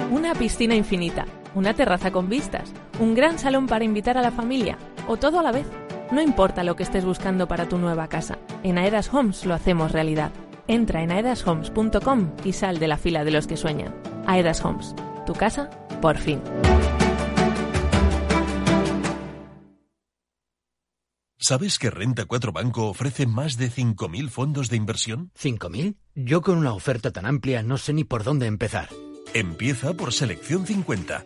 [0.09, 4.79] Una piscina infinita, una terraza con vistas, un gran salón para invitar a la familia
[5.07, 5.67] o todo a la vez.
[6.11, 9.91] No importa lo que estés buscando para tu nueva casa, en Aedas Homes lo hacemos
[9.91, 10.31] realidad.
[10.69, 13.93] Entra en aedashomes.com y sal de la fila de los que sueñan.
[14.27, 14.93] Aedas Homes,
[15.25, 16.39] tu casa, por fin.
[21.39, 25.31] ¿Sabes que Renta 4 Banco ofrece más de 5.000 fondos de inversión?
[25.35, 25.95] ¿5.000?
[26.13, 28.89] Yo con una oferta tan amplia no sé ni por dónde empezar.
[29.33, 31.25] Empieza por Selección 50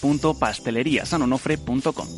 [0.00, 2.08] www.pasteleriasanonofre.com.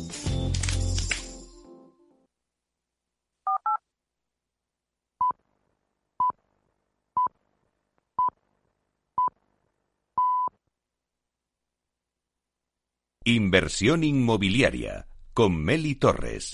[13.27, 16.51] Inversión inmobiliaria con Meli Torres.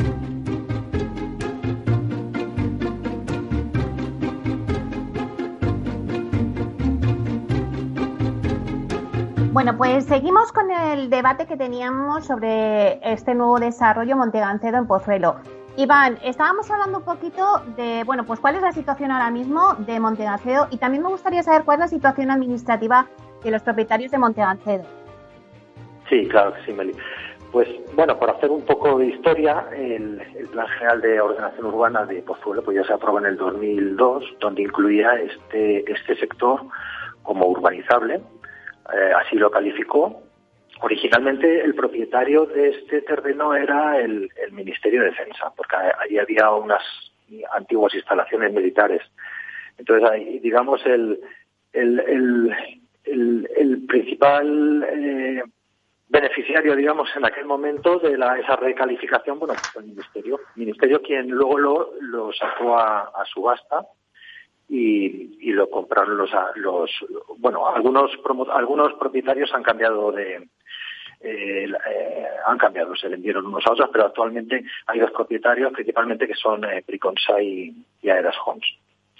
[9.63, 15.35] Bueno, pues seguimos con el debate que teníamos sobre este nuevo desarrollo Montegancedo en Pozuelo.
[15.77, 19.99] Iván, estábamos hablando un poquito de, bueno, pues cuál es la situación ahora mismo de
[19.99, 23.05] Montegancedo y también me gustaría saber cuál es la situación administrativa
[23.43, 24.83] de los propietarios de Montegancedo.
[26.09, 26.93] Sí, claro sí, Meli.
[27.51, 32.23] Pues bueno, por hacer un poco de historia, el, Plan General de Ordenación Urbana de
[32.23, 36.61] Pozuelo pues ya se aprobó en el 2002, donde incluía este, este sector
[37.21, 38.21] como urbanizable
[38.93, 40.23] eh, así lo calificó.
[40.81, 46.81] Originalmente el propietario de este terreno era el, Ministerio de Defensa, porque allí había unas
[47.53, 49.01] antiguas instalaciones militares.
[49.77, 51.19] Entonces, ahí, digamos, el,
[53.87, 55.43] principal eh,
[56.09, 60.39] beneficiario, digamos, en aquel momento de la, esa recalificación, bueno, fue el Ministerio.
[60.55, 63.85] Ministerio quien luego lo, lo sacó a subasta
[64.71, 66.89] y, lo compraron los, los
[67.37, 68.09] bueno algunos
[68.53, 70.47] algunos propietarios han cambiado de
[71.23, 76.25] eh, eh, han cambiado, se vendieron unos a otros, pero actualmente hay dos propietarios principalmente
[76.25, 76.83] que son eh,
[77.41, 78.65] y, y Aedas Homes.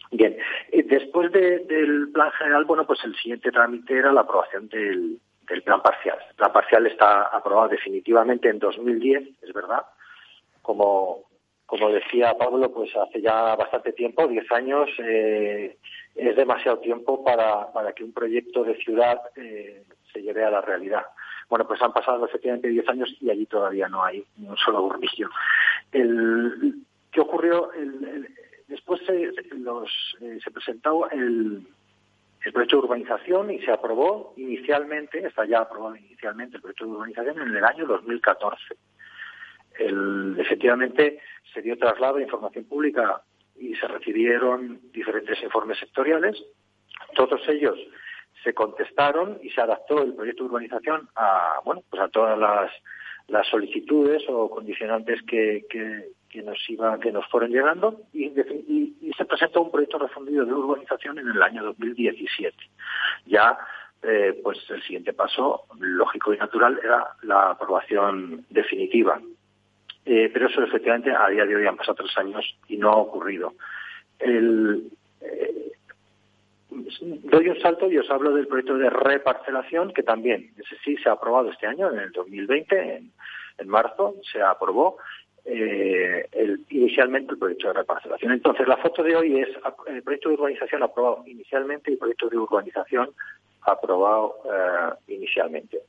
[0.10, 0.36] Bien,
[0.72, 5.82] después del plan general, bueno, pues el siguiente trámite era la aprobación del, del plan
[5.82, 6.18] parcial.
[6.30, 9.84] El plan parcial está aprobado definitivamente en 2010, es verdad,
[10.62, 11.24] como,
[11.72, 15.78] como decía Pablo, pues hace ya bastante tiempo, 10 años, eh,
[16.16, 20.60] es demasiado tiempo para, para que un proyecto de ciudad eh, se lleve a la
[20.60, 21.06] realidad.
[21.50, 24.82] Bueno, pues han pasado efectivamente 10 años y allí todavía no hay ni un solo
[24.82, 25.30] burbillo.
[25.94, 26.76] El,
[27.10, 27.72] ¿Qué ocurrió?
[28.68, 31.66] Después se, los, eh, se presentó el,
[32.44, 36.92] el proyecto de urbanización y se aprobó inicialmente, está ya aprobado inicialmente el proyecto de
[36.92, 38.76] urbanización en el año 2014
[39.88, 41.20] el, efectivamente
[41.54, 43.22] se dio traslado de información pública
[43.60, 46.42] y se recibieron diferentes informes sectoriales.
[47.16, 47.78] Todos ellos
[48.44, 52.72] se contestaron y se adaptó el proyecto de urbanización a, bueno, pues a todas las,
[53.50, 59.62] solicitudes o condicionantes que, que, nos iba, que nos fueron llegando y, y, se presentó
[59.62, 62.56] un proyecto refundido de urbanización en el año 2017.
[63.28, 63.58] Ya
[64.04, 69.22] eh, pues el siguiente paso lógico y natural era la aprobación definitiva
[70.06, 72.98] eh, pero eso efectivamente a día de hoy han pasado tres años y no ha
[72.98, 73.54] ocurrido.
[74.20, 74.90] El,
[75.22, 75.72] eh,
[76.70, 81.10] doy un salto y os hablo del proyecto de reparcelación, que también, ese sí se
[81.10, 83.12] ha aprobado este año, en el 2020, en,
[83.58, 84.98] en marzo, se aprobó
[85.44, 88.32] eh, el, inicialmente el proyecto de reparcelación.
[88.32, 89.50] Entonces, la foto de hoy es
[89.88, 93.10] el proyecto de urbanización aprobado inicialmente y el proyecto de urbanización
[93.64, 95.80] aprobado eh, inicialmente.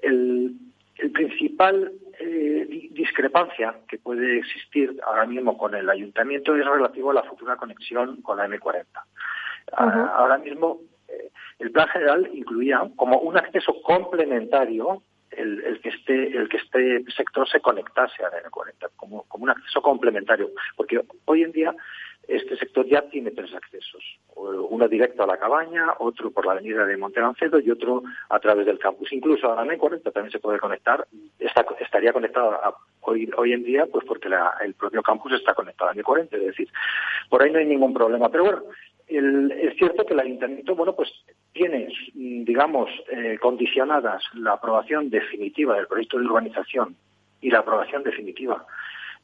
[0.00, 0.54] El,
[1.02, 7.14] el principal eh, discrepancia que puede existir ahora mismo con el ayuntamiento es relativo a
[7.14, 8.84] la futura conexión con la M40.
[9.72, 16.36] Ah, ahora mismo eh, el plan general incluía como un acceso complementario el, que este
[16.36, 21.00] el que este sector se conectase a la M40 como, como un acceso complementario porque
[21.24, 21.74] hoy en día
[22.28, 24.02] este sector ya tiene tres accesos,
[24.36, 28.64] uno directo a la cabaña, otro por la avenida de Montelancedo y otro a través
[28.66, 29.12] del campus.
[29.12, 31.06] Incluso a la M40 también se puede conectar,
[31.38, 32.58] está, estaría conectado
[33.00, 34.28] hoy, hoy en día pues porque
[34.64, 36.68] el propio campus está conectado a la M40, es decir,
[37.28, 38.28] por ahí no hay ningún problema.
[38.28, 38.62] Pero bueno,
[39.08, 41.10] es cierto que el ayuntamiento, bueno, pues
[41.52, 46.96] tiene, digamos, eh, condicionadas la aprobación definitiva del proyecto de urbanización
[47.40, 48.64] y la aprobación definitiva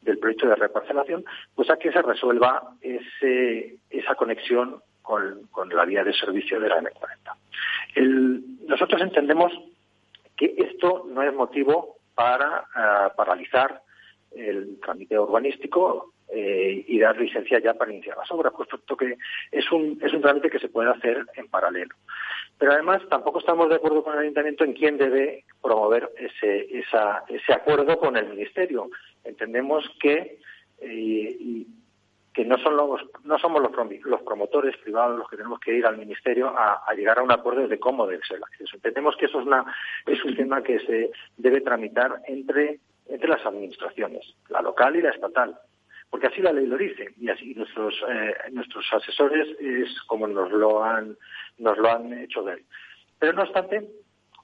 [0.09, 6.05] del proyecto de reparcelación, pues a que se resuelva ese, esa conexión con, la vía
[6.05, 8.37] de servicio de la M40.
[8.67, 9.53] nosotros entendemos
[10.37, 13.83] que esto no es motivo para eh, paralizar
[14.33, 19.17] el trámite urbanístico eh, y dar licencia ya para iniciar las obras, puesto que
[19.51, 21.95] es un, es un trámite que se puede hacer en paralelo.
[22.59, 27.25] Pero además tampoco estamos de acuerdo con el ayuntamiento en quién debe promover ese, esa,
[27.29, 28.91] ese acuerdo con el ministerio.
[29.25, 30.41] Entendemos que
[30.81, 31.67] eh,
[32.45, 33.71] no somos los,
[34.05, 37.67] los, promotores privados los que tenemos que ir al ministerio a, llegar a un acuerdo
[37.67, 38.77] de cómo debe ser el acceso.
[38.77, 44.97] Entendemos que eso es, un tema que se debe tramitar entre las administraciones, la local
[44.97, 45.59] y la estatal
[46.11, 50.51] porque así la ley lo dice y así nuestros eh, nuestros asesores es como nos
[50.51, 51.17] lo han
[51.59, 52.63] nos lo han hecho ver.
[53.19, 53.87] Pero no obstante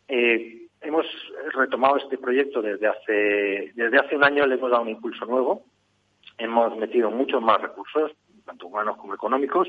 [0.08, 1.06] eh, hemos
[1.54, 5.64] retomado este proyecto desde hace desde hace un año le hemos dado un impulso nuevo
[6.38, 8.12] hemos metido muchos más recursos
[8.44, 9.68] tanto humanos como económicos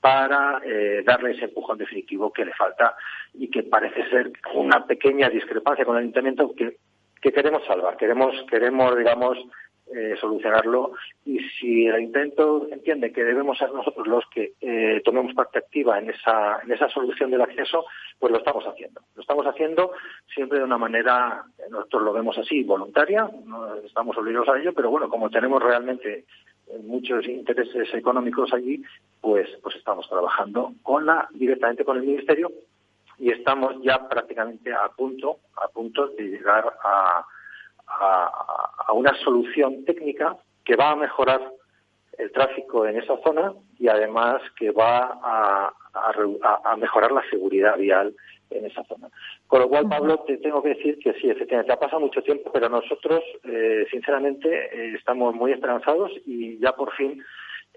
[0.00, 2.94] para eh, darle ese empujón definitivo que le falta
[3.34, 6.78] y que parece ser una pequeña discrepancia con el ayuntamiento que,
[7.20, 9.36] que queremos salvar queremos queremos digamos
[9.94, 10.92] eh, solucionarlo
[11.24, 15.98] y si el intento entiende que debemos ser nosotros los que eh, tomemos parte activa
[15.98, 17.84] en esa, en esa solución del acceso,
[18.18, 19.00] pues lo estamos haciendo.
[19.14, 19.92] Lo estamos haciendo
[20.34, 24.90] siempre de una manera, nosotros lo vemos así, voluntaria, no estamos obligados a ello, pero
[24.90, 26.24] bueno, como tenemos realmente
[26.84, 28.82] muchos intereses económicos allí,
[29.20, 32.50] pues, pues estamos trabajando con la, directamente con el Ministerio
[33.18, 37.24] y estamos ya prácticamente a punto, a punto de llegar a,
[37.88, 41.52] a, una solución técnica que va a mejorar
[42.16, 45.74] el tráfico en esa zona y además que va a,
[46.76, 48.14] mejorar la seguridad vial
[48.50, 49.08] en esa zona.
[49.46, 52.50] Con lo cual, Pablo, te tengo que decir que sí, efectivamente, ha pasado mucho tiempo,
[52.52, 57.22] pero nosotros, eh, sinceramente, eh, estamos muy esperanzados y ya por fin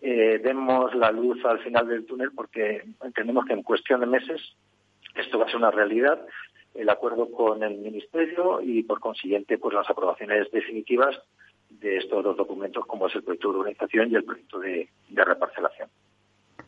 [0.04, 4.42] eh, vemos la luz al final del túnel porque entendemos que en cuestión de meses
[5.16, 6.26] esto va a ser una realidad
[6.76, 11.18] el acuerdo con el Ministerio y, por consiguiente, pues las aprobaciones definitivas
[11.70, 15.90] de estos dos documentos, como es el proyecto de urbanización y el proyecto de, reparcelación.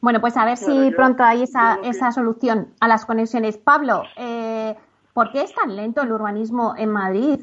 [0.02, 3.58] Bueno, pues a ver si pronto hay esa, esa solución a las conexiones.
[3.58, 4.76] Pablo, eh,
[5.13, 7.39] ¿por qué es tan lento el urbanismo en Madrid?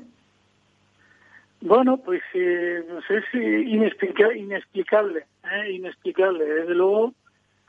[1.63, 5.73] Bueno, pues eh, es inexplicable, ¿eh?
[5.73, 6.45] inexplicable.
[6.45, 7.13] Desde luego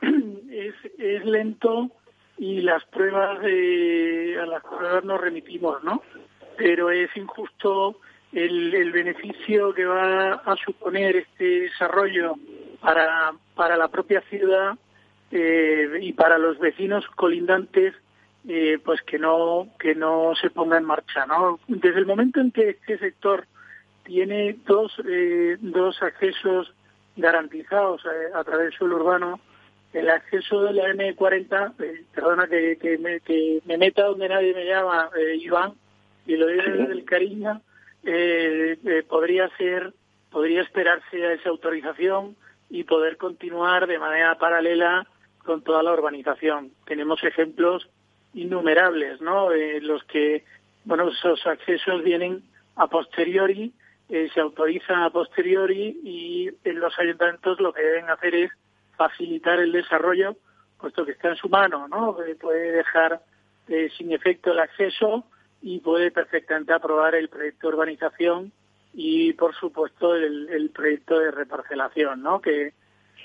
[0.00, 1.90] es, es lento
[2.42, 6.02] y las pruebas a las pruebas nos remitimos, ¿no?
[6.56, 8.00] Pero es injusto
[8.32, 12.34] el, el beneficio que va a suponer este desarrollo
[12.80, 14.76] para, para la propia ciudad
[15.30, 17.94] eh, y para los vecinos colindantes
[18.48, 22.50] eh, pues que no que no se ponga en marcha no desde el momento en
[22.50, 23.46] que este sector
[24.02, 26.74] tiene dos eh, dos accesos
[27.16, 28.02] garantizados
[28.34, 29.38] a través del suelo urbano
[29.92, 34.54] el acceso de la M40, eh, perdona que, que, me, que, me, meta donde nadie
[34.54, 35.74] me llama, eh, Iván,
[36.26, 37.60] y lo digo desde el cariño,
[38.04, 39.92] eh, eh, podría ser,
[40.30, 42.36] podría esperarse a esa autorización
[42.70, 45.06] y poder continuar de manera paralela
[45.44, 46.70] con toda la urbanización.
[46.86, 47.88] Tenemos ejemplos
[48.32, 49.50] innumerables, ¿no?
[49.50, 50.44] los que,
[50.84, 52.42] bueno, esos accesos vienen
[52.76, 53.74] a posteriori,
[54.08, 58.50] se autorizan a posteriori y en los ayuntamientos lo que deben hacer es
[59.08, 60.36] facilitar el desarrollo,
[60.78, 62.16] puesto que está en su mano, ¿no?
[62.40, 63.20] Puede dejar
[63.68, 65.24] eh, sin efecto el acceso
[65.60, 68.52] y puede perfectamente aprobar el proyecto de urbanización
[68.92, 72.40] y, por supuesto, el, proyecto de reparcelación, ¿no?
[72.40, 72.72] Que,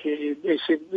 [0.02, 0.38] que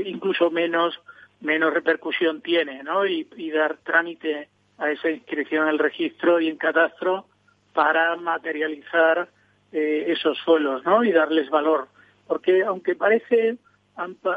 [0.04, 1.00] incluso menos
[1.40, 3.06] menos repercusión tiene, ¿no?
[3.06, 7.26] Y, dar trámite a esa inscripción en el registro y en catastro
[7.72, 9.28] para materializar
[9.72, 11.04] eh, esos suelos, ¿no?
[11.04, 11.88] Y darles valor.
[12.26, 13.56] Porque aunque parece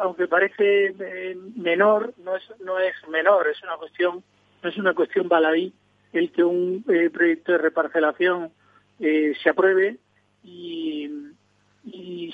[0.02, 4.24] aunque parece eh, menor, no es, no es menor, es una cuestión,
[4.62, 5.74] no es una cuestión baladí
[6.12, 8.52] el que un eh, proyecto de reparcelación
[9.00, 9.98] eh, se apruebe
[10.44, 11.10] y,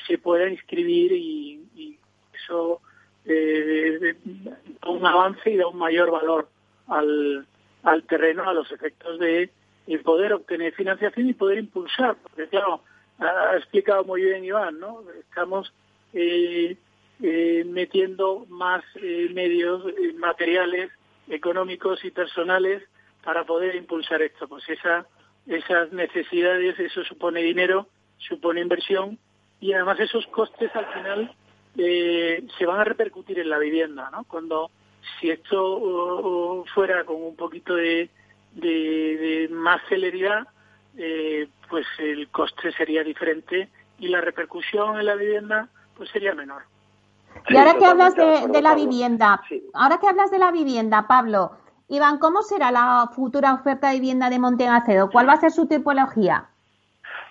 [0.08, 2.00] se pueda inscribir y, y
[2.34, 2.82] eso
[3.26, 6.50] da un avance y da un mayor valor
[6.88, 7.46] al,
[7.84, 9.52] al terreno a los efectos de
[10.04, 12.82] poder obtener financiación y poder impulsar, porque claro,
[13.20, 15.04] ha explicado muy bien Iván, ¿no?
[15.20, 15.72] Estamos
[16.14, 16.78] eh,
[17.22, 20.90] eh, metiendo más eh, medios eh, materiales,
[21.28, 22.82] económicos y personales
[23.26, 24.48] para poder impulsar esto.
[24.48, 25.06] Pues esa,
[25.46, 27.88] esas necesidades, eso supone dinero,
[28.20, 29.20] supone inversión
[29.60, 31.36] y además esos costes al final
[31.76, 34.24] se van a repercutir en la vivienda, ¿no?
[34.24, 34.72] Cuando
[35.20, 38.10] si esto fuera con un poquito de,
[38.54, 40.48] de, más celeridad,
[41.70, 46.64] pues el coste sería diferente y la repercusión en la vivienda pues sería menor.
[47.48, 49.42] Y ahora que hablas de, la vivienda,
[49.74, 51.52] ahora que hablas de la vivienda, Pablo,
[51.88, 55.10] Iván, ¿cómo será la futura oferta de vivienda de Montegacedo?
[55.10, 56.46] ¿Cuál va a ser su tipología?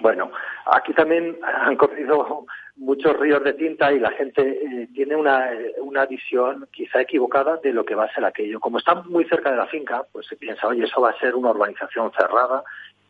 [0.00, 0.30] Bueno,
[0.66, 5.48] aquí también han corrido muchos ríos de tinta y la gente eh, tiene una,
[5.80, 8.60] una visión quizá equivocada de lo que va a ser aquello.
[8.60, 11.34] Como está muy cerca de la finca, pues se piensa, oye, eso va a ser
[11.34, 12.62] una urbanización cerrada,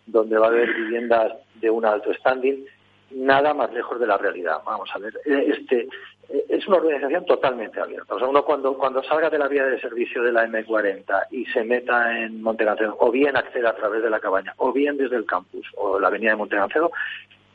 [0.07, 2.65] donde va a haber viviendas de un alto standing,
[3.11, 4.59] nada más lejos de la realidad.
[4.65, 5.89] Vamos a ver, eh, este
[6.29, 8.15] eh, es una organización totalmente abierta.
[8.15, 11.47] O sea, uno cuando, cuando salga de la vía de servicio de la M40 y
[11.47, 15.17] se meta en Montegancedo, o bien acceda a través de la cabaña, o bien desde
[15.17, 16.91] el campus o la avenida de Montegancedo,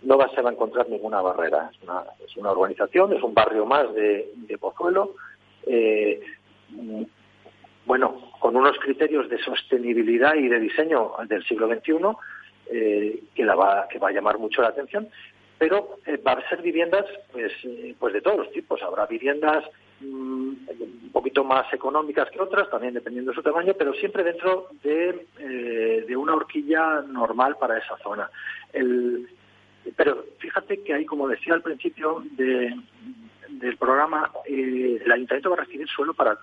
[0.04, 1.70] no va, se va a encontrar ninguna barrera.
[1.72, 5.16] Es una, es una urbanización, es un barrio más de, de Pozuelo.
[5.66, 6.22] Eh,
[7.86, 11.94] bueno, con unos criterios de sostenibilidad y de diseño del siglo XXI
[12.72, 15.10] eh, que, la va, que va a llamar mucho la atención,
[15.64, 18.82] pero eh, va a ser viviendas pues, eh, pues de todos los tipos.
[18.84, 19.64] Habrá viviendas
[20.02, 24.68] mm, un poquito más económicas que otras, también dependiendo de su tamaño, pero siempre dentro
[24.84, 28.30] de, eh, de una horquilla normal para esa zona.
[28.74, 29.30] El,
[29.96, 32.76] pero fíjate que ahí, como decía al principio de,
[33.48, 36.38] del programa, el ayuntamiento va a recibir suelo para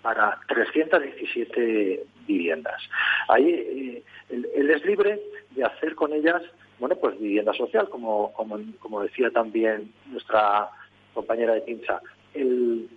[0.00, 2.80] para 317 viviendas.
[3.28, 6.40] Ahí él, es libre de hacer con ellas
[6.80, 10.70] bueno, pues vivienda social, como, como, como decía también nuestra
[11.12, 12.00] compañera de Pincha.
[12.32, 12.88] El,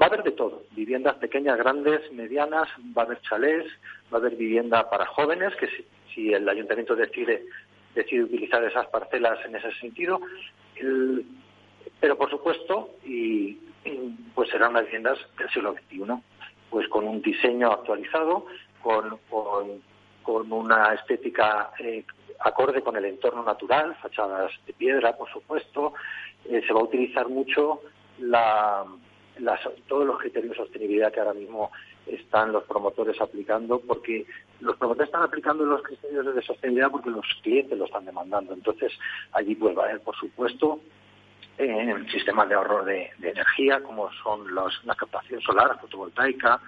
[0.00, 3.64] va a haber de todo, viviendas pequeñas, grandes, medianas, va a haber chalés,
[4.12, 5.68] va a haber vivienda para jóvenes, que
[6.14, 7.44] si, el ayuntamiento decide,
[7.94, 10.20] decide utilizar esas parcelas en ese sentido,
[12.00, 13.58] pero por supuesto, y,
[14.34, 16.12] pues serán las viviendas del siglo XXI,
[16.70, 18.46] pues con un diseño actualizado,
[18.80, 19.82] con, con,
[20.22, 22.04] con una estética eh,
[22.44, 25.94] acorde con el entorno natural, fachadas de piedra, por supuesto.
[26.44, 27.82] Eh, se va a utilizar mucho
[28.18, 28.84] la,
[29.88, 31.70] todos los criterios de sostenibilidad que ahora mismo
[32.06, 34.26] están los promotores aplicando, porque
[34.60, 38.54] los promotores están aplicando los criterios de sostenibilidad porque los clientes lo están demandando.
[38.54, 38.92] Entonces,
[39.32, 40.80] allí pues va a haber, por supuesto,
[41.58, 46.60] en sistemas de ahorro de, energía, como son los, la captación solar, fotovoltaica,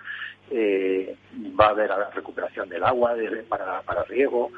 [0.51, 1.17] eh,
[1.59, 3.15] va a haber recuperación del agua
[3.49, 4.51] para riego,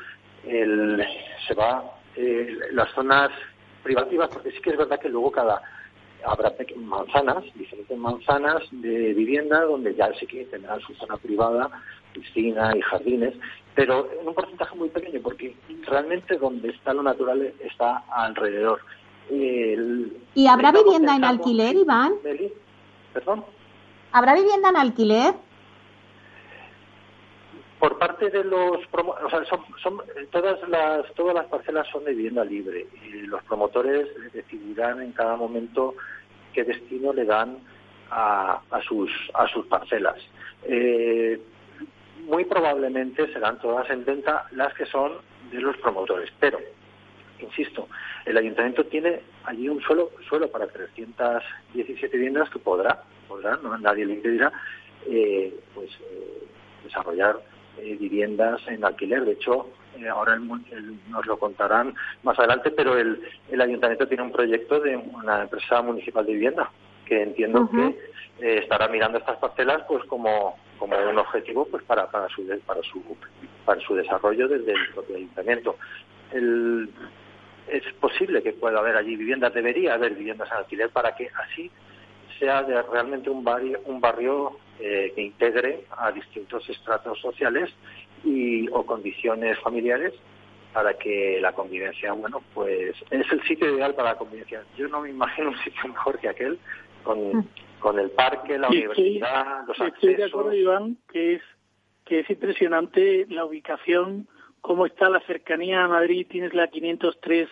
[0.47, 1.05] el,
[1.47, 1.84] se va
[2.16, 3.30] eh, las zonas
[3.82, 5.62] privativas, porque sí que es verdad que luego cada
[6.24, 11.70] habrá manzanas, diferentes manzanas de vivienda donde ya sí que tendrán su zona privada,
[12.12, 13.34] piscina y jardines,
[13.74, 15.55] pero en un porcentaje muy pequeño, porque
[15.86, 18.80] realmente donde está lo natural está alrededor.
[20.34, 22.14] ¿Y habrá vivienda en alquiler, Iván?
[23.12, 23.44] ¿Perdón?
[24.12, 25.34] ¿Habrá vivienda en alquiler?
[27.87, 32.84] Por parte de los o son, todas las todas las parcelas son de vivienda libre
[33.05, 35.95] y los promotores decidirán en cada momento
[36.53, 37.59] qué destino le dan
[38.11, 40.16] a, a sus a sus parcelas.
[40.64, 41.41] Eh,
[42.24, 45.12] muy probablemente serán todas en venta las que son
[45.53, 46.59] de los promotores pero
[47.39, 47.87] insisto
[48.24, 54.07] el ayuntamiento tiene allí un suelo suelo para 317 viviendas que podrá podrá no nadie
[54.07, 54.53] le impedirá
[55.09, 56.49] eh, pues eh,
[56.82, 57.39] desarrollar
[57.78, 59.24] eh, viviendas en alquiler.
[59.24, 59.68] De hecho,
[59.98, 63.20] eh, ahora nos lo contarán más adelante, pero el,
[63.50, 66.70] el, ayuntamiento tiene un proyecto de una empresa municipal de vivienda
[67.06, 67.86] que entiendo que
[68.40, 72.82] eh, estará mirando estas parcelas pues como, como un objetivo pues para, para su para
[72.82, 73.02] su
[73.64, 75.76] para su desarrollo desde el propio ayuntamiento.
[76.32, 76.90] El,
[77.68, 81.70] es posible que pueda haber allí viviendas, debería haber viviendas en alquiler para que así
[82.39, 87.70] sea de realmente un barrio, un barrio eh, que integre a distintos estratos sociales
[88.24, 90.12] y o condiciones familiares
[90.72, 94.62] para que la convivencia, bueno, pues es el sitio ideal para la convivencia.
[94.76, 96.59] Yo no me imagino un sitio mejor que aquel
[97.03, 97.49] con, mm.
[97.80, 99.95] con el parque, la universidad, los accesos.
[99.95, 101.43] Estoy de acuerdo, Iván, que es
[102.07, 104.28] que es impresionante la ubicación,
[104.61, 107.49] cómo está la cercanía a Madrid, tienes la 503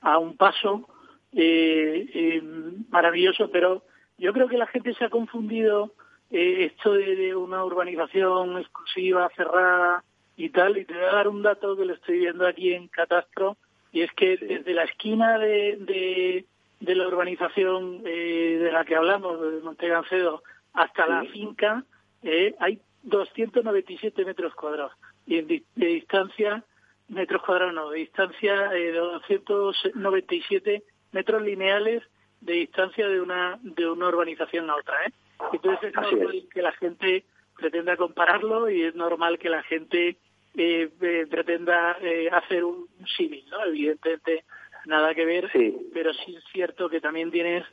[0.00, 0.88] a un paso,
[1.32, 2.42] eh, eh,
[2.88, 3.84] maravilloso, pero
[4.20, 5.94] yo creo que la gente se ha confundido
[6.30, 10.04] eh, esto de, una urbanización exclusiva, cerrada
[10.36, 10.76] y tal.
[10.76, 13.56] Y te voy a dar un dato que lo estoy viendo aquí en Catastro,
[13.92, 16.44] y es que desde la esquina de,
[16.80, 20.42] de, la urbanización eh, de la que hablamos, de Montegancedo,
[20.74, 21.84] hasta la finca,
[22.22, 24.92] eh, hay 297 metros cuadrados.
[25.26, 26.62] Y en de distancia,
[27.08, 32.02] metros cuadrados no, de distancia de 297 metros lineales
[32.40, 35.12] de distancia de una de una urbanización a otra, ¿eh?
[35.52, 37.24] Entonces es normal que la gente
[37.56, 40.16] pretenda compararlo y es normal que la gente
[40.56, 43.64] eh, eh, pretenda eh, hacer un símil, ¿no?
[43.66, 44.44] Evidentemente
[44.86, 45.50] nada que ver,
[45.92, 47.64] pero sí es cierto que también tienes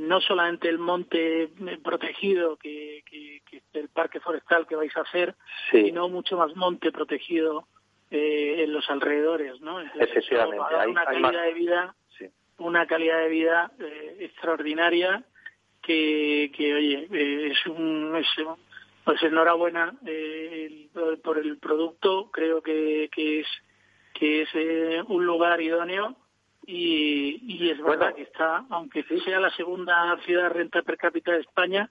[0.00, 1.50] no solamente el monte
[1.84, 5.34] protegido que, que, que, el parque forestal que vais a hacer,
[5.70, 7.66] sino mucho más monte protegido
[8.10, 9.80] en los alrededores, ¿no?
[9.80, 11.94] Efectivamente, hay, una calidad de vida
[12.58, 15.24] una calidad de vida eh, extraordinaria
[15.82, 18.26] que, que oye, eh, es un, es
[19.04, 20.88] pues enhorabuena eh,
[21.22, 23.46] por el producto, creo que, que es
[24.18, 26.16] que es eh, un lugar idóneo
[26.66, 31.40] y, y es verdad que está, aunque sea la segunda ciudad renta per cápita de
[31.40, 31.90] España,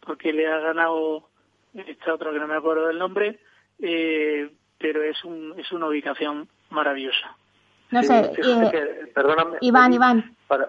[0.00, 1.28] porque le ha ganado
[1.74, 3.40] esta otra que no me acuerdo del nombre,
[3.80, 7.36] eh, pero es un, es una ubicación maravillosa.
[7.90, 10.36] No sé, eh, perdóname, Iván, Iván.
[10.48, 10.68] Para,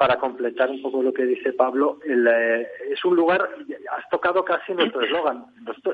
[0.00, 3.48] para completar un poco lo que dice Pablo, el, eh, es un lugar,
[3.96, 5.44] has tocado casi nuestro eslogan.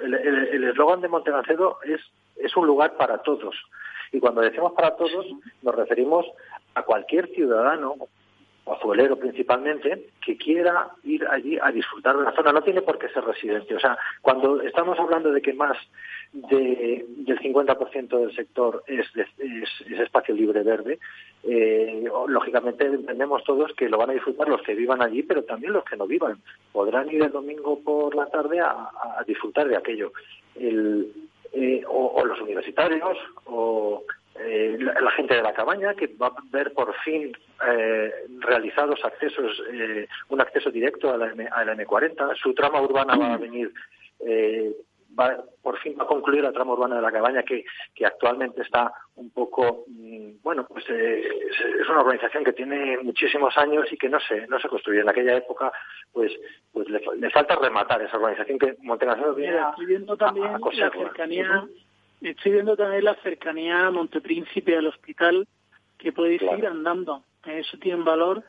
[0.00, 2.00] El eslogan de Montegancedo es,
[2.36, 3.56] es un lugar para todos.
[4.12, 5.26] Y cuando decimos para todos,
[5.62, 6.24] nos referimos
[6.74, 7.96] a cualquier ciudadano,
[8.66, 12.52] azuelero principalmente, que quiera ir allí a disfrutar de la zona.
[12.52, 13.74] No tiene por qué ser residente.
[13.74, 15.76] O sea, cuando estamos hablando de que más
[16.32, 20.98] de, del 50% del sector es, es, espacio libre verde,
[21.42, 25.72] eh, lógicamente entendemos todos que lo van a disfrutar los que vivan allí, pero también
[25.72, 26.38] los que no vivan.
[26.72, 28.90] Podrán ir el domingo por la tarde a,
[29.26, 30.12] disfrutar de aquello.
[30.54, 31.12] El,
[31.52, 33.16] eh, o, los universitarios,
[33.46, 34.02] o
[34.38, 37.32] eh, la, gente de la cabaña, que va a ver por fin
[38.40, 39.62] realizados accesos,
[40.28, 42.36] un acceso directo a la, a la M40.
[42.36, 43.72] Su trama urbana va a venir
[45.18, 48.62] va, por fin va a concluir la trama urbana de la cabaña que, que actualmente
[48.62, 51.22] está un poco, mm, bueno, pues eh,
[51.80, 55.00] es una organización que tiene muchísimos años y que no se, no se construyó.
[55.00, 55.72] En aquella época,
[56.12, 56.32] pues,
[56.72, 61.66] pues le, falta rematar esa organización que Montenacedo viene estoy viendo también la cercanía,
[62.20, 65.46] estoy viendo también la cercanía a Montepríncipe, al hospital,
[65.98, 67.22] que podéis ir andando.
[67.44, 68.42] Eso tiene valor.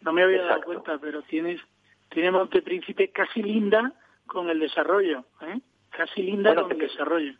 [0.00, 1.60] No me había dado cuenta, pero tienes,
[2.08, 3.92] tiene Montepríncipe casi linda
[4.26, 5.24] con el desarrollo.
[5.42, 5.60] ¿eh?
[5.98, 7.32] Casi linda con el desarrollo.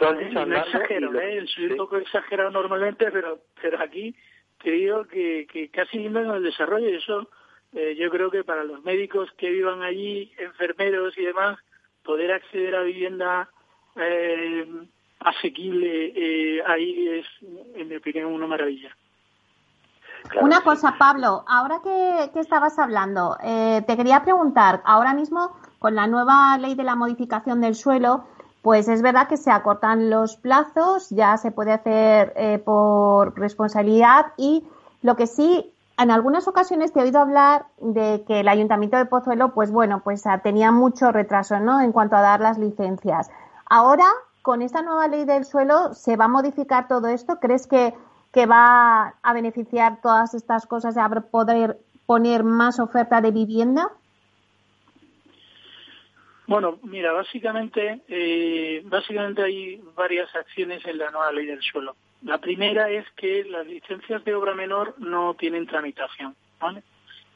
[0.00, 1.46] no exagero, ¿eh?
[1.46, 4.16] soy un poco exagerado normalmente, pero pero aquí
[4.62, 7.28] te digo que, que casi linda con el desarrollo y eso
[7.74, 11.58] eh, yo creo que para los médicos que vivan allí, enfermeros y demás,
[12.02, 13.50] poder acceder a vivienda
[13.96, 14.66] eh,
[15.20, 17.26] asequible eh, ahí es,
[17.74, 18.96] en mi opinión, una maravilla.
[20.40, 25.54] Una cosa, Pablo, ahora que, que estabas hablando, eh, te quería preguntar, ahora mismo
[25.84, 28.24] con la nueva ley de la modificación del suelo,
[28.62, 34.28] pues es verdad que se acortan los plazos, ya se puede hacer eh, por responsabilidad
[34.38, 34.64] y
[35.02, 39.04] lo que sí, en algunas ocasiones te he oído hablar de que el Ayuntamiento de
[39.04, 41.82] Pozuelo, pues bueno, pues ah, tenía mucho retraso, ¿no?
[41.82, 43.28] En cuanto a dar las licencias.
[43.68, 44.06] Ahora,
[44.40, 47.40] con esta nueva ley del suelo, ¿se va a modificar todo esto?
[47.40, 47.92] ¿Crees que,
[48.32, 53.90] que va a beneficiar todas estas cosas, a poder poner más oferta de vivienda?
[56.46, 61.96] Bueno, mira, básicamente, eh, básicamente hay varias acciones en la nueva ley del suelo.
[62.22, 66.82] La primera es que las licencias de obra menor no tienen tramitación, ¿vale?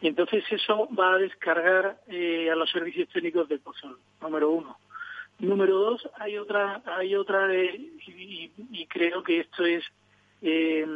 [0.00, 4.78] Y entonces eso va a descargar eh, a los servicios técnicos del Pozo, número uno.
[5.38, 9.84] Número dos, hay otra, hay otra y, creo que esto es
[10.42, 10.86] eh,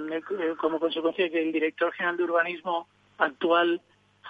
[0.58, 2.88] como consecuencia de que el director general de urbanismo
[3.18, 3.80] actual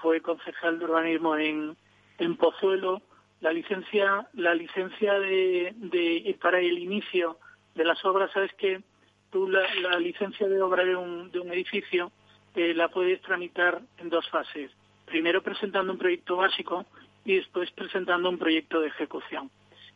[0.01, 1.77] fue concejal de urbanismo en,
[2.19, 3.03] en Pozuelo
[3.43, 7.39] la licencia, la licencia de, de, para el inicio
[7.75, 8.81] de las obras, sabes que
[9.31, 12.13] tú la, licencia de obra de un, de un edificio
[12.55, 14.71] eh, la puedes tramitar en dos fases.
[15.07, 16.87] Primero presentando un proyecto básico
[17.25, 19.51] y después presentando un proyecto de ejecución.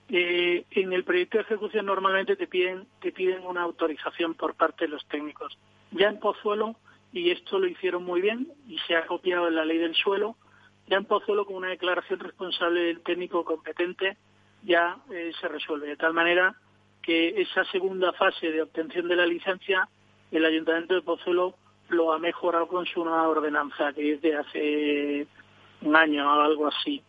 [0.09, 4.87] Eh, en el proyecto de ejecución normalmente te piden, te piden una autorización por parte
[4.87, 5.57] de los técnicos.
[5.93, 6.75] Ya en Pozuelo,
[7.13, 10.37] y esto lo hicieron muy bien y se ha copiado en la ley del suelo,
[10.89, 14.17] ya en Pozuelo con una declaración responsable del técnico competente
[14.63, 15.89] ya eh, se resuelve.
[15.89, 16.55] De tal manera
[17.03, 19.89] que esa segunda fase de obtención de la licencia,
[20.31, 21.55] el Ayuntamiento de Pozuelo
[21.89, 25.27] lo ha mejorado con su nueva ordenanza, que es de hace
[25.83, 27.03] un año o algo así.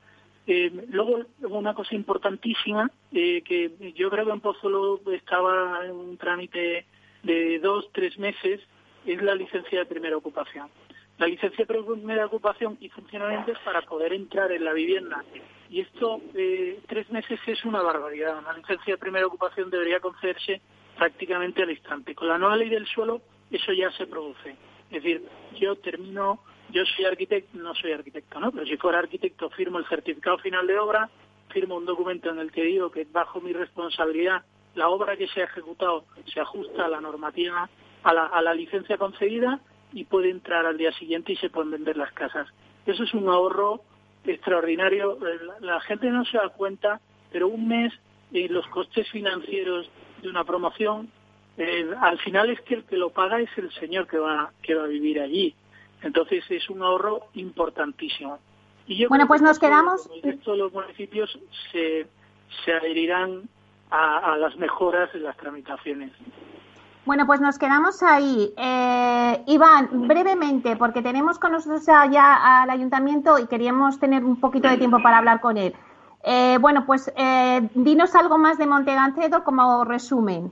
[0.46, 6.18] Eh, luego, una cosa importantísima, eh, que yo creo que en Pozuelo estaba en un
[6.18, 6.86] trámite
[7.24, 8.62] de dos, tres meses,
[9.06, 10.70] es la licencia de primera ocupación.
[11.18, 15.24] La licencia de primera ocupación y funcionamiento es para poder entrar en la vivienda.
[15.70, 18.38] Y esto, eh, tres meses es una barbaridad.
[18.38, 20.62] Una licencia de primera ocupación debería concederse
[20.96, 22.14] prácticamente al instante.
[22.14, 24.52] Con la nueva ley del suelo, eso ya se produce.
[24.92, 25.24] Es decir,
[25.60, 26.40] yo termino,
[26.70, 28.52] yo soy arquitecto, no soy arquitecto, ¿no?
[28.52, 31.10] Pero si fuera arquitecto, firmo el certificado final de obra,
[31.50, 34.44] firmo un documento en el que digo que bajo mi responsabilidad
[34.76, 37.68] la obra que se ha ejecutado se ajusta a la normativa,
[38.04, 39.60] a la, a la licencia concedida
[39.94, 42.48] y puede entrar al día siguiente y se pueden vender las casas.
[42.86, 43.82] Eso es un ahorro
[44.26, 45.18] extraordinario.
[45.26, 47.00] Eh, la, gente no se da cuenta,
[47.32, 47.94] pero un mes
[48.34, 49.90] eh, los costes financieros
[50.22, 51.10] de una promoción,
[51.58, 54.76] eh, al final es que el que lo paga es el señor que va, que
[54.76, 55.56] va a vivir allí.
[56.02, 58.40] Entonces es un ahorro importantísimo.
[58.86, 60.10] Y bueno, pues nos quedamos.
[60.44, 61.38] Todos los municipios
[61.72, 62.08] se,
[62.64, 63.50] se adherirán
[63.90, 66.12] a, a las mejoras en las tramitaciones.
[67.08, 68.54] Bueno, pues nos quedamos ahí.
[68.58, 74.68] Eh, Iván, brevemente, porque tenemos con nosotros ya al ayuntamiento y queríamos tener un poquito
[74.68, 75.74] de tiempo para hablar con él.
[76.26, 80.52] Eh, bueno, pues eh, dinos algo más de Montegancedo como resumen.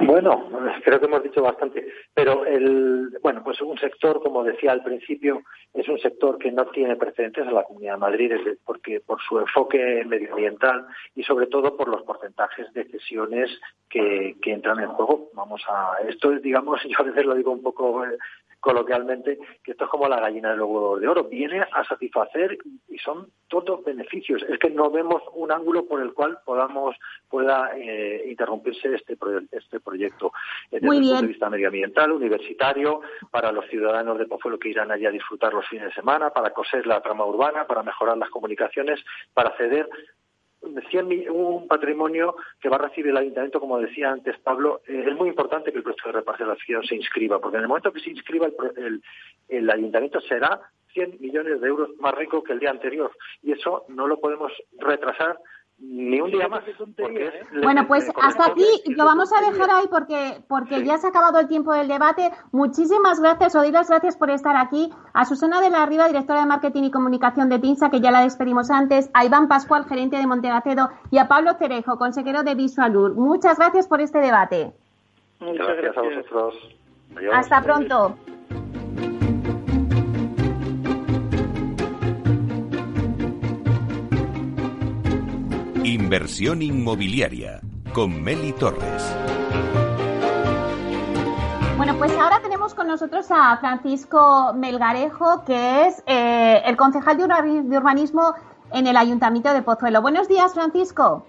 [0.00, 0.48] Bueno,
[0.84, 5.42] creo que hemos dicho bastante, pero el, bueno, pues un sector, como decía al principio,
[5.74, 8.32] es un sector que no tiene precedentes en la Comunidad de Madrid,
[8.64, 13.50] porque por su enfoque medioambiental y sobre todo por los porcentajes de cesiones
[13.88, 15.30] que, que entran en juego.
[15.34, 18.16] Vamos a, esto es, digamos, yo a veces lo digo un poco eh,
[18.60, 22.98] coloquialmente, que esto es como la gallina del huevo de oro, viene a satisfacer y
[22.98, 24.42] son todos beneficios.
[24.48, 26.96] Es que no vemos un ángulo por el cual podamos
[27.28, 29.16] pueda eh, interrumpirse este,
[29.52, 30.32] este proyecto.
[30.70, 33.00] Desde el punto de vista medioambiental, universitario,
[33.30, 36.50] para los ciudadanos de Pozuelo que irán allí a disfrutar los fines de semana, para
[36.50, 39.00] coser la trama urbana, para mejorar las comunicaciones,
[39.32, 39.50] para
[40.90, 45.14] ceder un patrimonio que va a recibir el ayuntamiento, como decía antes Pablo, eh, es
[45.16, 48.10] muy importante que el proyecto de reparcelación se inscriba, porque en el momento que se
[48.10, 49.02] inscriba el,
[49.48, 50.60] el ayuntamiento será
[50.92, 53.10] 100 millones de euros más rico que el día anterior.
[53.42, 55.38] Y eso no lo podemos retrasar
[55.80, 56.66] ni un día más.
[56.66, 56.74] ¿eh?
[57.62, 61.38] bueno, pues hasta aquí lo vamos a dejar ahí porque, porque ya se ha acabado
[61.38, 62.30] el tiempo del debate.
[62.50, 64.90] Muchísimas gracias, o las gracias por estar aquí.
[65.12, 68.22] A Susana de la Riva, directora de Marketing y Comunicación de PINSA, que ya la
[68.22, 69.10] despedimos antes.
[69.14, 70.90] A Iván Pascual, gerente de Montegacedo.
[71.10, 73.14] Y a Pablo Cerejo, consejero de Visualur.
[73.14, 74.72] Muchas gracias por este debate.
[75.40, 76.54] Muchas gracias, a vosotros.
[77.32, 78.16] Hasta pronto.
[85.88, 87.62] Inversión inmobiliaria
[87.94, 89.16] con Meli Torres.
[91.78, 97.24] Bueno, pues ahora tenemos con nosotros a Francisco Melgarejo, que es eh, el concejal de
[97.78, 98.34] urbanismo
[98.70, 100.02] en el Ayuntamiento de Pozuelo.
[100.02, 101.24] Buenos días, Francisco.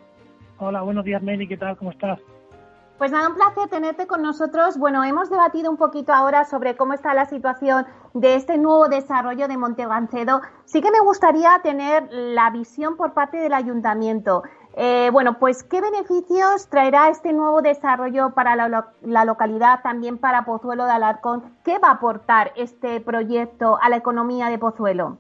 [0.58, 1.48] Hola, buenos días, Meli.
[1.48, 1.78] ¿Qué tal?
[1.78, 2.20] ¿Cómo estás?
[3.00, 4.78] Pues nada, un placer tenerte con nosotros.
[4.78, 9.48] Bueno, hemos debatido un poquito ahora sobre cómo está la situación de este nuevo desarrollo
[9.48, 10.42] de Montegancedo.
[10.66, 14.44] Sí que me gustaría tener la visión por parte del ayuntamiento.
[14.76, 20.84] Eh, bueno, pues ¿qué beneficios traerá este nuevo desarrollo para la, localidad, también para Pozuelo
[20.84, 21.54] de Alarcón?
[21.64, 25.20] ¿Qué va a aportar este proyecto a la economía de Pozuelo?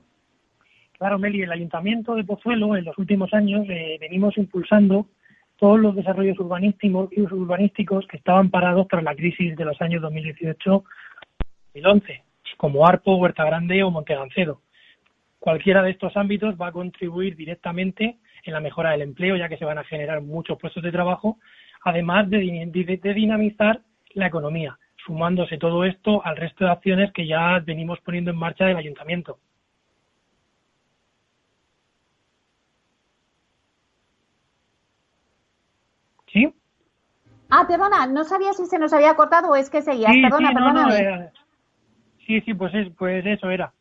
[0.98, 5.06] Claro, Meli, el Ayuntamiento de Pozuelo en los últimos años eh, venimos impulsando
[5.60, 12.24] todos los desarrollos urbanísticos, que estaban parados tras la crisis de los años 2018-2011,
[12.58, 14.62] como Arpo, Huerta Grande o Montegancedo.
[15.38, 19.58] Cualquiera de estos ámbitos va a contribuir directamente en la mejora del empleo, ya que
[19.58, 21.38] se van a generar muchos puestos de trabajo,
[21.84, 23.82] además de, de dinamizar
[24.14, 28.66] la economía, sumándose todo esto al resto de acciones que ya venimos poniendo en marcha
[28.66, 29.40] del ayuntamiento.
[36.32, 36.54] ¿Sí?
[37.50, 40.10] Ah, perdona, no sabía si se nos había cortado o es que seguía.
[40.10, 41.00] perdona, perdona.
[41.00, 41.32] Eh,
[42.26, 43.74] sí, sí, pues, es, pues eso era.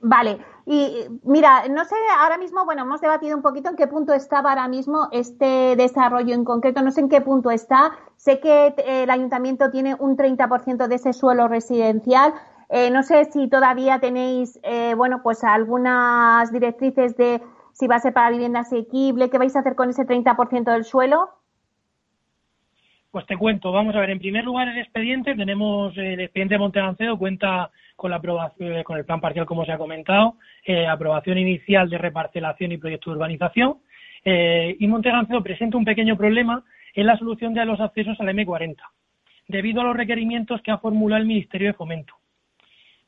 [0.00, 4.12] Vale, y mira, no sé, ahora mismo, bueno, hemos debatido un poquito en qué punto
[4.12, 7.92] estaba ahora mismo este desarrollo en concreto, no sé en qué punto está.
[8.16, 12.34] Sé que eh, el ayuntamiento tiene un 30% de ese suelo residencial.
[12.68, 14.60] Eh, no sé si todavía tenéis,
[14.96, 19.60] bueno, pues algunas directrices de si va a ser para vivienda asequible, qué vais a
[19.60, 21.30] hacer con ese 30% del suelo.
[23.14, 26.58] Pues te cuento, vamos a ver, en primer lugar el expediente, tenemos el expediente de
[26.58, 30.34] Montegancedo, cuenta con la aprobación, con el plan parcial como se ha comentado,
[30.64, 33.76] eh, aprobación inicial de reparcelación y proyecto de urbanización,
[34.24, 38.82] eh, y Montegancedo presenta un pequeño problema en la solución de los accesos al M40,
[39.46, 42.14] debido a los requerimientos que ha formulado el Ministerio de Fomento.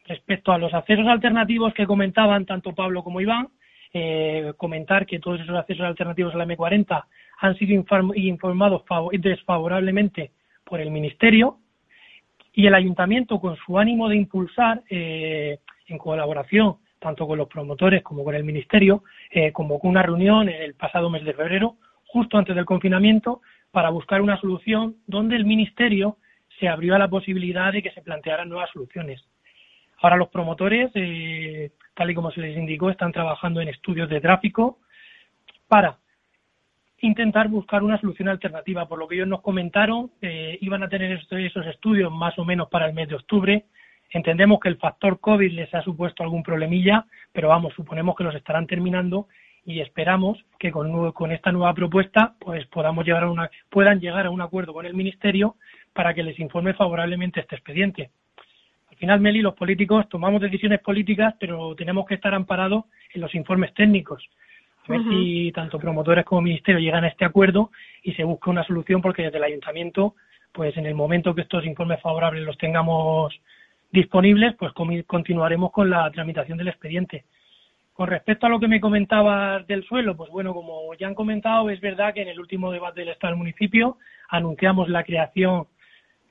[0.04, 3.48] Respecto a los accesos alternativos que comentaban tanto Pablo como Iván,
[3.92, 7.04] eh, comentar que todos esos accesos alternativos a la M40
[7.38, 7.84] han sido
[8.14, 8.82] informados
[9.12, 10.32] desfavorablemente
[10.64, 11.58] por el Ministerio
[12.52, 15.58] y el Ayuntamiento, con su ánimo de impulsar, eh,
[15.88, 20.74] en colaboración tanto con los promotores como con el Ministerio, eh, convocó una reunión el
[20.74, 21.76] pasado mes de febrero,
[22.06, 26.16] justo antes del confinamiento, para buscar una solución donde el Ministerio
[26.58, 29.22] se abrió a la posibilidad de que se plantearan nuevas soluciones.
[30.06, 34.20] Ahora los promotores, eh, tal y como se les indicó, están trabajando en estudios de
[34.20, 34.78] tráfico
[35.66, 35.98] para
[37.00, 38.86] intentar buscar una solución alternativa.
[38.86, 42.68] Por lo que ellos nos comentaron, eh, iban a tener esos estudios más o menos
[42.68, 43.64] para el mes de octubre.
[44.10, 48.36] Entendemos que el factor COVID les ha supuesto algún problemilla, pero vamos, suponemos que los
[48.36, 49.26] estarán terminando
[49.64, 54.30] y esperamos que con, esta nueva propuesta pues podamos llegar a una, puedan llegar a
[54.30, 55.56] un acuerdo con el Ministerio
[55.92, 58.12] para que les informe favorablemente este expediente.
[58.96, 63.34] Al final, Meli, los políticos tomamos decisiones políticas, pero tenemos que estar amparados en los
[63.34, 64.26] informes técnicos.
[64.88, 67.70] A ver si tanto promotores como ministerio llegan a este acuerdo
[68.02, 70.14] y se busca una solución, porque desde el ayuntamiento,
[70.50, 73.38] pues en el momento que estos informes favorables los tengamos
[73.92, 74.72] disponibles, pues
[75.06, 77.26] continuaremos con la tramitación del expediente.
[77.92, 81.68] Con respecto a lo que me comentabas del suelo, pues bueno, como ya han comentado,
[81.68, 83.98] es verdad que en el último debate del Estado del municipio
[84.30, 85.66] anunciamos la creación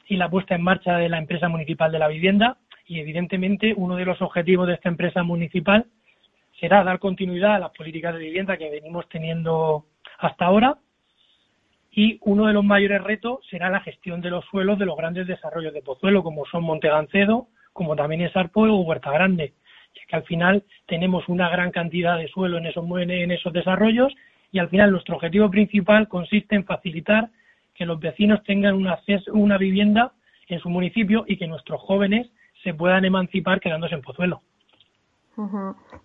[0.07, 2.57] y la puesta en marcha de la empresa municipal de la vivienda.
[2.87, 5.85] Y evidentemente uno de los objetivos de esta empresa municipal
[6.59, 9.85] será dar continuidad a las políticas de vivienda que venimos teniendo
[10.19, 10.77] hasta ahora.
[11.91, 15.27] Y uno de los mayores retos será la gestión de los suelos de los grandes
[15.27, 19.53] desarrollos de Pozuelo como son Montegancedo, como también es Arpo o Huerta Grande,
[19.95, 24.13] ya que al final tenemos una gran cantidad de suelo en esos, en esos desarrollos
[24.51, 27.29] y al final nuestro objetivo principal consiste en facilitar
[27.75, 30.13] que los vecinos tengan un acceso, una vivienda
[30.47, 32.27] en su municipio y que nuestros jóvenes
[32.63, 34.41] se puedan emancipar quedándose en Pozuelo.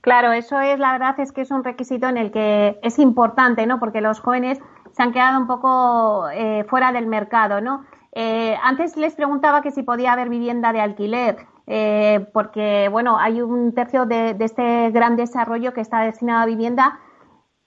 [0.00, 3.64] Claro, eso es la verdad es que es un requisito en el que es importante,
[3.66, 3.78] ¿no?
[3.78, 4.60] Porque los jóvenes
[4.90, 7.84] se han quedado un poco eh, fuera del mercado, ¿no?
[8.12, 11.36] Eh, antes les preguntaba que si podía haber vivienda de alquiler,
[11.68, 16.46] eh, porque bueno, hay un tercio de, de, este gran desarrollo que está destinado a
[16.46, 16.98] vivienda.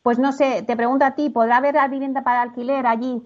[0.02, 3.22] Pues no sé, te pregunto a ti, ¿podrá haber vivienda para alquiler allí?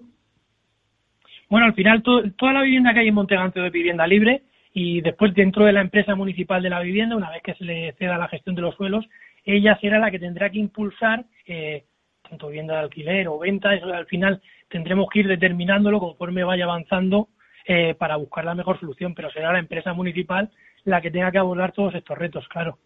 [1.48, 4.42] Bueno, al final toda la vivienda que hay en Monteganto es vivienda libre
[4.74, 7.92] y después dentro de la empresa municipal de la vivienda, una vez que se le
[7.94, 9.06] ceda la gestión de los suelos,
[9.44, 11.84] ella será la que tendrá que impulsar eh,
[12.28, 16.64] tanto vivienda de alquiler o venta, eso al final tendremos que ir determinándolo conforme vaya
[16.64, 17.28] avanzando
[17.66, 20.50] eh, para buscar la mejor solución, pero será la empresa municipal
[20.84, 22.78] la que tenga que abordar todos estos retos, claro.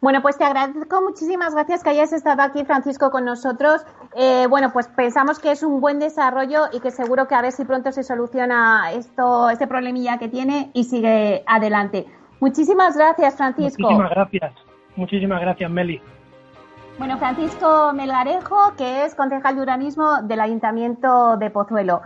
[0.00, 3.84] Bueno, pues te agradezco muchísimas gracias que hayas estado aquí, Francisco, con nosotros.
[4.16, 7.52] Eh, bueno, pues pensamos que es un buen desarrollo y que seguro que a ver
[7.52, 12.06] si pronto se soluciona esto, este problemilla que tiene y sigue adelante.
[12.40, 13.82] Muchísimas gracias, Francisco.
[13.82, 14.52] Muchísimas gracias.
[14.96, 16.02] Muchísimas gracias, Meli.
[16.98, 22.02] Bueno, Francisco Melgarejo, que es concejal de urbanismo del Ayuntamiento de Pozuelo.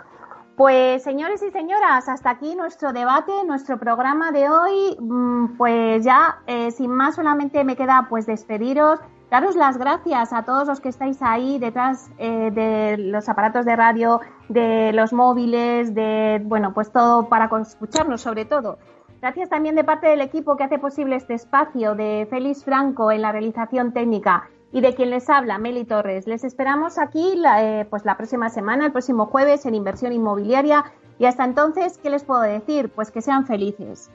[0.56, 4.96] Pues señores y señoras, hasta aquí nuestro debate, nuestro programa de hoy.
[4.98, 8.98] Mm, pues ya, eh, sin más, solamente me queda pues despediros,
[9.30, 13.76] daros las gracias a todos los que estáis ahí detrás eh, de los aparatos de
[13.76, 18.78] radio, de los móviles, de, bueno, pues todo para escucharnos sobre todo.
[19.20, 23.20] Gracias también de parte del equipo que hace posible este espacio, de Félix Franco en
[23.20, 26.26] la realización técnica y de quien les habla, Meli Torres.
[26.26, 30.84] Les esperamos aquí la, eh, pues la próxima semana, el próximo jueves, en Inversión Inmobiliaria.
[31.18, 32.90] Y hasta entonces, ¿qué les puedo decir?
[32.90, 34.10] Pues que sean felices.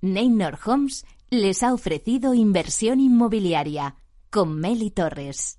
[0.00, 3.94] Neynor Homes les ha ofrecido inversión inmobiliaria
[4.30, 5.58] con Meli Torres.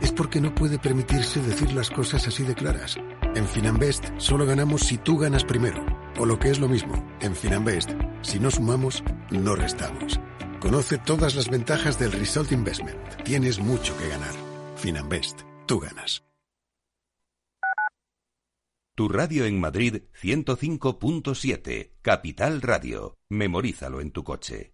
[0.00, 2.96] es porque no puede permitirse decir las cosas así de claras.
[3.34, 5.84] En Finanbest solo ganamos si tú ganas primero.
[6.18, 7.90] O lo que es lo mismo, en Finanbest,
[8.22, 10.20] si no sumamos, no restamos.
[10.60, 12.98] Conoce todas las ventajas del Result Investment.
[13.24, 14.34] Tienes mucho que ganar.
[14.76, 16.24] Finanbest, tú ganas.
[18.96, 23.18] Tu radio en Madrid 105.7, Capital Radio.
[23.28, 24.73] Memorízalo en tu coche.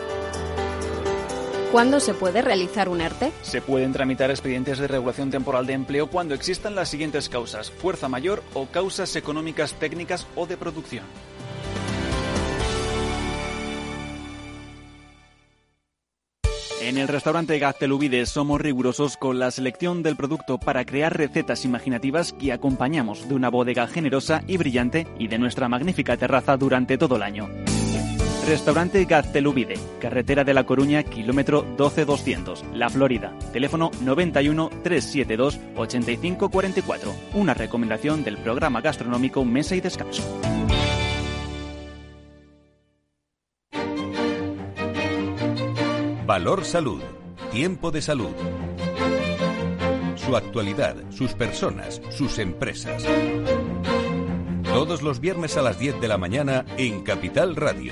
[1.71, 3.31] ¿Cuándo se puede realizar un ERTE?
[3.43, 8.09] Se pueden tramitar expedientes de regulación temporal de empleo cuando existan las siguientes causas, fuerza
[8.09, 11.05] mayor o causas económicas técnicas o de producción.
[16.81, 22.33] En el restaurante Gaztelubides somos rigurosos con la selección del producto para crear recetas imaginativas
[22.33, 27.15] que acompañamos de una bodega generosa y brillante y de nuestra magnífica terraza durante todo
[27.15, 27.47] el año.
[28.47, 33.37] Restaurante Gaztelubide, carretera de La Coruña, kilómetro 12200, La Florida.
[33.53, 37.13] Teléfono 91 372 8544.
[37.35, 40.23] Una recomendación del programa gastronómico Mesa y Descanso.
[46.25, 47.01] Valor Salud.
[47.51, 48.31] Tiempo de salud.
[50.15, 53.05] Su actualidad, sus personas, sus empresas.
[54.63, 57.91] Todos los viernes a las 10 de la mañana en Capital Radio,